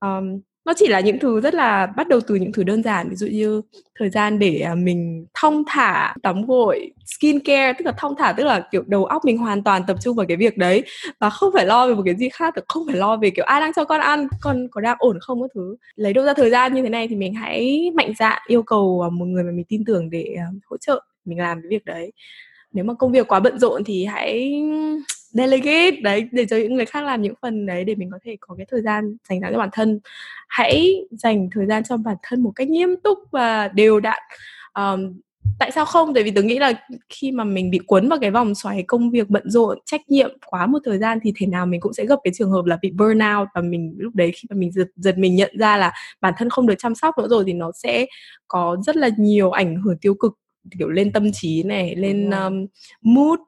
[0.00, 3.08] um, nó chỉ là những thứ rất là bắt đầu từ những thứ đơn giản,
[3.10, 3.62] ví dụ như
[3.98, 8.44] thời gian để, à, mình thong thả tắm gội, skincare, tức là thong thả tức
[8.44, 10.84] là, kiểu, đầu óc mình hoàn toàn tập trung vào cái việc đấy
[11.20, 13.60] và không phải lo về một cái gì khác, không phải lo về, kiểu, ai
[13.60, 15.76] đang cho con ăn, con có đang ổn không các thứ.
[15.96, 19.00] Lấy đâu ra thời gian như thế này thì mình hãy mạnh dạn yêu cầu,
[19.06, 20.36] à, một người mà mình tin tưởng để,
[20.70, 22.12] hỗ trợ mình làm cái việc đấy.
[22.72, 24.52] Nếu mà công việc quá bận rộn thì hãy
[25.34, 28.36] delegate, đấy, để cho những người khác làm những phần đấy để mình có thể
[28.40, 30.00] có cái thời gian dành ra cho bản thân.
[30.48, 34.22] Hãy dành thời gian cho bản thân một cách nghiêm túc và đều đặn.
[34.74, 35.20] um,
[35.58, 36.14] tại sao không?
[36.14, 36.72] Tại vì tớ nghĩ là
[37.08, 40.30] khi mà mình bị cuốn vào cái vòng xoáy công việc bận rộn, trách nhiệm
[40.46, 42.78] quá một thời gian thì thế nào mình cũng sẽ gặp cái trường hợp là
[42.82, 45.92] bị burnout và mình lúc đấy khi mà mình giật giật mình nhận ra là
[46.20, 48.06] bản thân không được chăm sóc nữa rồi thì nó sẽ
[48.48, 50.32] có rất là nhiều ảnh hưởng tiêu cực,
[50.78, 52.66] kiểu, lên tâm trí này, lên, ờm,
[53.02, 53.38] mood,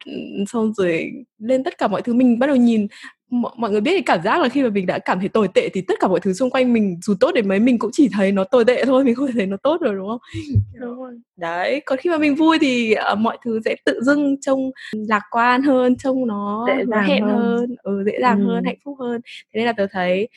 [0.53, 2.15] xong rồi lên tất cả mọi thứ.
[2.15, 2.87] Mình bắt đầu nhìn
[3.31, 5.49] mọi mọi người biết cái cảm giác là khi mà mình đã cảm thấy tồi
[5.55, 7.91] tệ thì tất cả mọi thứ xung quanh mình dù tốt đến mấy mình cũng
[7.95, 10.19] chỉ thấy nó tồi tệ thôi, mình không thể thấy nó tốt được, đúng không?
[10.81, 11.13] Đúng rồi.
[11.37, 15.23] Đấy, còn khi mà mình vui thì, ờ, mọi thứ sẽ tự dưng trông lạc
[15.31, 17.33] quan hơn, trông nó Dễ dàng hẹn hơn.
[17.59, 18.65] hơn, ừ, dễ dàng hơn, Ừm.
[18.65, 19.21] hạnh phúc hơn.
[19.55, 20.29] Thế nên là tớ thấy,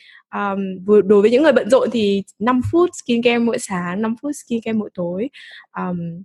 [0.86, 4.32] vừa đối với những người bận rộn thì 5 phút skincare mỗi sáng, 5 phút
[4.36, 5.28] skincare mỗi tối,
[5.70, 6.22] ờm,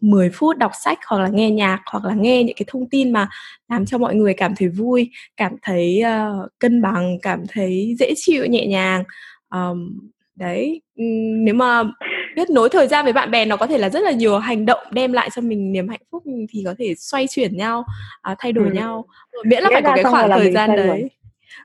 [0.00, 3.12] 10 phút đọc sách hoặc là nghe nhạc, hoặc là nghe những cái thông tin
[3.12, 3.28] mà
[3.68, 8.12] làm cho mọi người cảm thấy vui, cảm thấy, ờ, cân bằng, cảm thấy dễ
[8.16, 9.04] chịu, nhẹ nhàng.
[9.48, 9.98] Ờm,
[10.36, 10.80] đấy,
[11.44, 11.82] nếu mà
[12.36, 14.66] kết nối thời gian với bạn bè nó có thể là rất là nhiều hành
[14.66, 17.84] động đem lại cho mình niềm hạnh phúc, thì có thể xoay chuyển nhau,
[18.22, 18.74] à, thay đổi Ừm.
[18.74, 21.08] nhau, ờ, miễn là Nghĩa phải có cái rồi khoảng thời gian xoay nguồn.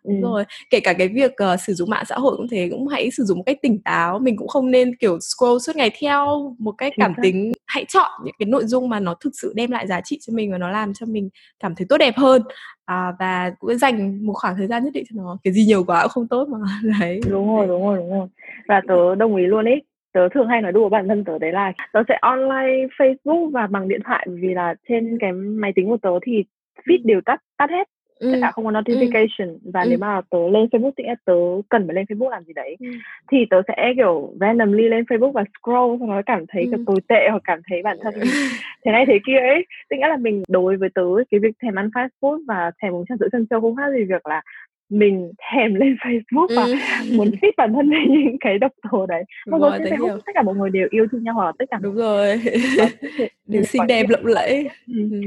[0.04, 0.22] Đúng Ừm.
[0.22, 3.12] rồi, kể cả cái việc, ờ, sử dụng mạng xã hội cũng thế, cũng hãy
[3.12, 6.56] sử dụng một cách tỉnh táo, mình cũng không nên, kiểu, scroll suốt ngày theo
[6.60, 7.52] một cách cảm tính.
[7.68, 10.34] Hãy chọn những cái nội dung mà nó thực sự đem lại giá trị cho
[10.34, 11.30] mình và nó làm cho mình
[11.60, 12.42] cảm thấy tốt đẹp hơn,
[12.86, 15.84] à, và cũng dành một khoảng thời gian nhất định cho nó, cái gì nhiều
[15.84, 16.58] quá cũng không tốt mà.
[17.00, 18.28] Đấy, Đúng rồi, đúng rồi, đúng rồi.
[18.68, 19.82] Và tớ đồng ý luôn ấy.
[20.14, 23.68] Tớ thường hay nói đùa bản thân tớ đấy là tớ sẽ online Facebook và
[23.68, 26.44] bằng điện thoại, vì là trên cái máy tính của tớ thì
[26.86, 27.88] feed đều tắt tắt hết,
[28.20, 29.58] tất Ừm, cả không có notification.
[29.74, 30.00] Và nếu ừm.
[30.00, 31.34] mà tớ lên Facebook thì tớ
[31.70, 32.92] cần phải lên Facebook làm gì đấy, Ừm.
[33.32, 36.86] thì tớ sẽ, kiểu, randomly lên Facebook và scroll xong đó cảm thấy, Ừm.
[36.86, 38.14] tồi tệ hoặc cảm thấy bản thân
[38.86, 39.66] thế này thế kia ấy.
[39.90, 42.94] Tức nghĩa là mình đối với tớ cái việc thèm ăn fast food và thèm
[42.94, 44.42] uống trà sữa trân châu không khác gì việc là
[44.90, 47.18] mình thèm lên Facebook và Ừm.
[47.18, 49.24] muốn feed bản thân với những cái độc tố đấy.
[49.46, 50.18] Dù rồi, trên Facebook hiểu.
[50.26, 52.42] tất cả mọi người đều yêu thương nhau hoặc tất cả mọi Đúng người rồi.
[53.48, 54.70] Đều xinh đẹp, lộng lẫy.
[54.88, 55.12] ừm.
[55.12, 55.22] Ừm.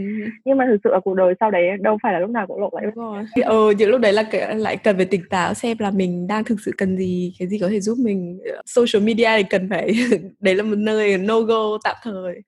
[0.45, 2.61] Nhưng mà thực sự ở cuộc đời sau đấy đâu phải là lúc nào cũng
[2.61, 3.25] lộng lẫy Đúng rồi.
[3.45, 4.25] Ừ, những lúc đấy là,
[4.57, 7.59] lại cần phải tỉnh táo xem là mình đang thực sự cần gì, cái gì
[7.59, 8.39] có thể giúp mình.
[8.55, 9.93] Ờ, social media thì cần phải
[10.41, 12.41] đấy là một nơi no go tạm thời.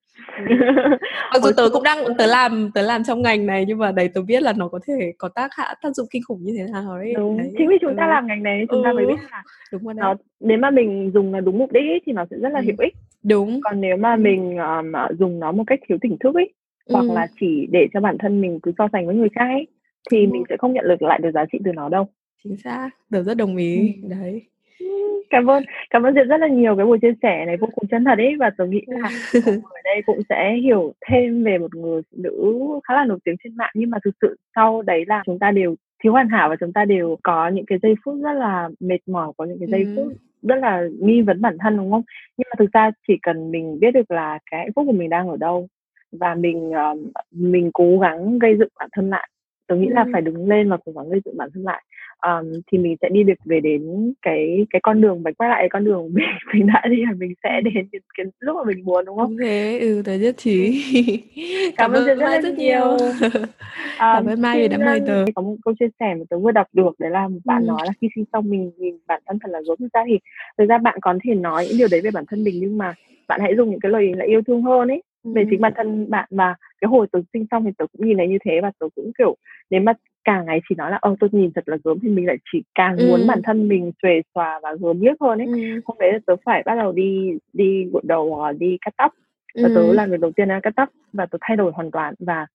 [1.33, 4.09] mặc dù tớ cũng đang tớ làm tớ làm trong ngành này nhưng mà đấy
[4.15, 6.65] tớ biết là nó có thể có tác hạ tác dụng kinh khủng như thế
[6.73, 7.53] nào ấy đúng đấy.
[7.59, 7.97] chính vì chúng ừ.
[7.97, 8.85] ta làm ngành này chúng ừ.
[8.85, 12.03] ta mới biết là đúng rồi nó nếu mà mình dùng nó đúng mục đích
[12.07, 12.65] thì nó sẽ rất là ừ.
[12.67, 16.35] hữu ích đúng còn nếu mà mình um, dùng nó một cách thiếu tỉnh thức
[16.35, 16.53] ấy
[16.85, 16.93] ừ.
[16.93, 19.67] hoặc là chỉ để cho bản thân mình cứ so sánh với người khác ấy
[20.11, 20.31] thì ừ.
[20.33, 22.09] mình sẽ không nhận được lại được giá trị từ nó đâu
[22.45, 24.09] chính xác tớ rất đồng ý ừ.
[24.09, 24.43] đấy
[25.31, 27.89] cảm ơn cảm ơn Diệp rất là nhiều cái buổi chia sẻ này vô cùng
[27.91, 29.11] chân thật ấy và tôi nghĩ là
[29.45, 33.37] ở đây cũng sẽ hiểu thêm về một người phụ nữ khá là nổi tiếng
[33.45, 36.49] trên mạng nhưng mà thực sự sau đấy là chúng ta đều thiếu hoàn hảo
[36.49, 39.59] và chúng ta đều có những cái giây phút rất là mệt mỏi có những
[39.59, 39.93] cái giây ừ.
[39.97, 40.13] phút
[40.43, 42.03] rất là nghi vấn bản thân đúng không
[42.37, 45.11] nhưng mà thực ra chỉ cần mình biết được là cái hạnh phúc của mình
[45.11, 45.69] đang ở đâu
[46.13, 46.99] và mình uh,
[47.31, 49.29] mình cố gắng gây dựng bản thân lại
[49.67, 49.95] tôi nghĩ ừ.
[49.95, 51.83] là phải đứng lên và cố gắng gây dựng bản thân lại
[52.27, 55.69] um, thì mình sẽ đi được về đến cái cái con đường và quay lại
[55.71, 58.85] con đường mình mình đã đi là mình sẽ đến cái, cái lúc mà mình
[58.85, 59.37] muốn đúng không?
[59.41, 60.83] thế, ừ, tớ nhất trí.
[61.77, 62.97] cảm, cảm ơn rất, rất, rất nhiều.
[63.99, 65.25] cảm ơn Mai vì đã mời tớ.
[65.35, 67.67] Có một câu chia sẻ mà tớ vừa đọc được đấy là bạn ừ.
[67.67, 70.19] nói là khi sinh xong mình nhìn bản thân thật là dốt thực ra thì
[70.59, 72.95] thực ra bạn có thể nói những điều đấy về bản thân mình nhưng mà
[73.29, 76.11] bạn hãy dùng những cái lời là yêu thương hơn ấy về chính bản thân
[76.11, 78.71] bạn và cái hồi tớ sinh xong thì tớ cũng nhìn thấy như thế và
[78.79, 79.37] tớ cũng kiểu
[79.71, 79.93] nếu mà
[80.29, 82.63] càng ngày chỉ nói là ơ tôi nhìn thật là gớm thì mình lại chỉ
[82.75, 83.07] càng ừ.
[83.09, 85.81] muốn bản thân mình xuề xòa và gớm nhất hơn ấy ừ.
[85.85, 89.13] hôm đấy tớ phải bắt đầu đi đi gội đầu hoặc đi cắt tóc
[89.55, 89.75] và ừ.
[89.75, 92.47] tớ làm việc đầu tiên là cắt tóc và tớ thay đổi hoàn toàn và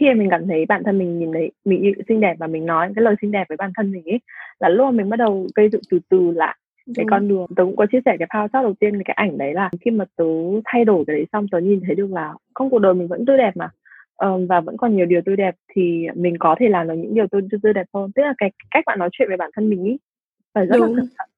[0.00, 2.92] khi mình cảm thấy bản thân mình nhìn thấy mình xinh đẹp và mình nói
[2.96, 4.20] cái lời xinh đẹp với bản thân mình ấy
[4.60, 6.56] là lúc mà mình bắt đầu gây dựng từ từ lại
[6.94, 7.10] cái Đúng.
[7.10, 9.54] con đường tớ cũng có chia sẻ cái power shot đầu tiên cái ảnh đấy
[9.54, 10.24] là khi mà tớ
[10.64, 13.26] thay đổi cái đấy xong tớ nhìn thấy được là không cuộc đời mình vẫn
[13.26, 13.68] tươi đẹp mà
[14.18, 17.14] um, và vẫn còn nhiều điều tươi đẹp thì mình có thể làm được những
[17.14, 19.70] điều tươi tươi đẹp hơn tức là cái cách bạn nói chuyện với bản thân
[19.70, 19.96] mình ý
[20.54, 20.94] phải rất đúng.
[20.94, 21.28] là cẩn thận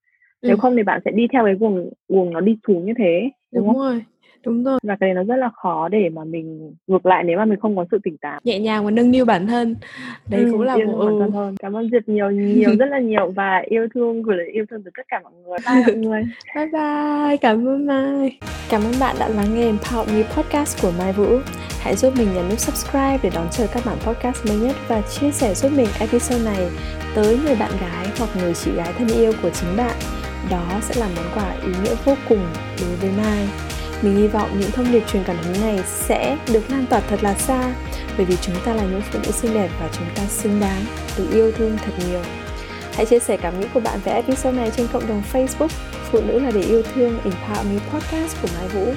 [0.42, 0.60] nếu ừ.
[0.60, 3.64] không thì bạn sẽ đi theo cái guồng guồng nó đi xuống như thế đúng,
[3.64, 3.82] đúng không?
[3.82, 4.04] rồi
[4.44, 4.78] đúng rồi.
[4.82, 7.60] Và cái này nó rất là khó để mà mình ngược lại nếu mà mình
[7.60, 8.40] không có sự tỉnh táo.
[8.44, 9.76] Nhẹ nhàng và nâng niu bản thân.
[10.30, 13.30] Đấy ừ, cũng là một bản thân cảm ơn diệp nhiều nhiều rất là nhiều
[13.36, 15.58] và yêu thương gửi lời yêu thương từ tất cả mọi người.
[15.66, 16.22] Bye mọi người.
[16.54, 18.38] Bye bye cảm ơn mai.
[18.70, 21.38] Cảm ơn bạn đã lắng nghe Empower Me podcast của Mai Vũ.
[21.80, 25.00] Hãy giúp mình nhấn nút subscribe để đón chờ các bản podcast mới nhất và
[25.00, 26.68] chia sẻ giúp mình episode này
[27.14, 29.94] tới người bạn gái hoặc người chị gái thân yêu của chính bạn.
[30.50, 32.44] Đó sẽ là món quà ý nghĩa vô cùng
[32.80, 33.69] đối với Mai
[34.02, 37.22] mình hy vọng những thông điệp truyền cảm hứng này sẽ được lan tỏa thật
[37.22, 37.74] là xa,
[38.16, 40.84] bởi vì chúng ta là những phụ nữ xinh đẹp và chúng ta xứng đáng
[41.18, 42.20] được yêu thương thật nhiều.
[42.92, 45.68] Hãy chia sẻ cảm nghĩ của bạn về episode này trên cộng đồng Facebook,
[46.12, 48.92] Phụ nữ là để yêu thương, Empower Me Podcast của Mai Vũ,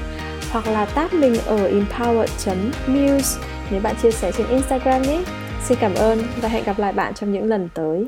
[0.52, 3.39] hoặc là tag mình ở empower.muse
[3.72, 5.24] nếu bạn chia sẻ trên Instagram nhé.
[5.63, 8.08] Xin cảm ơn và hẹn gặp lại bạn trong những lần tới.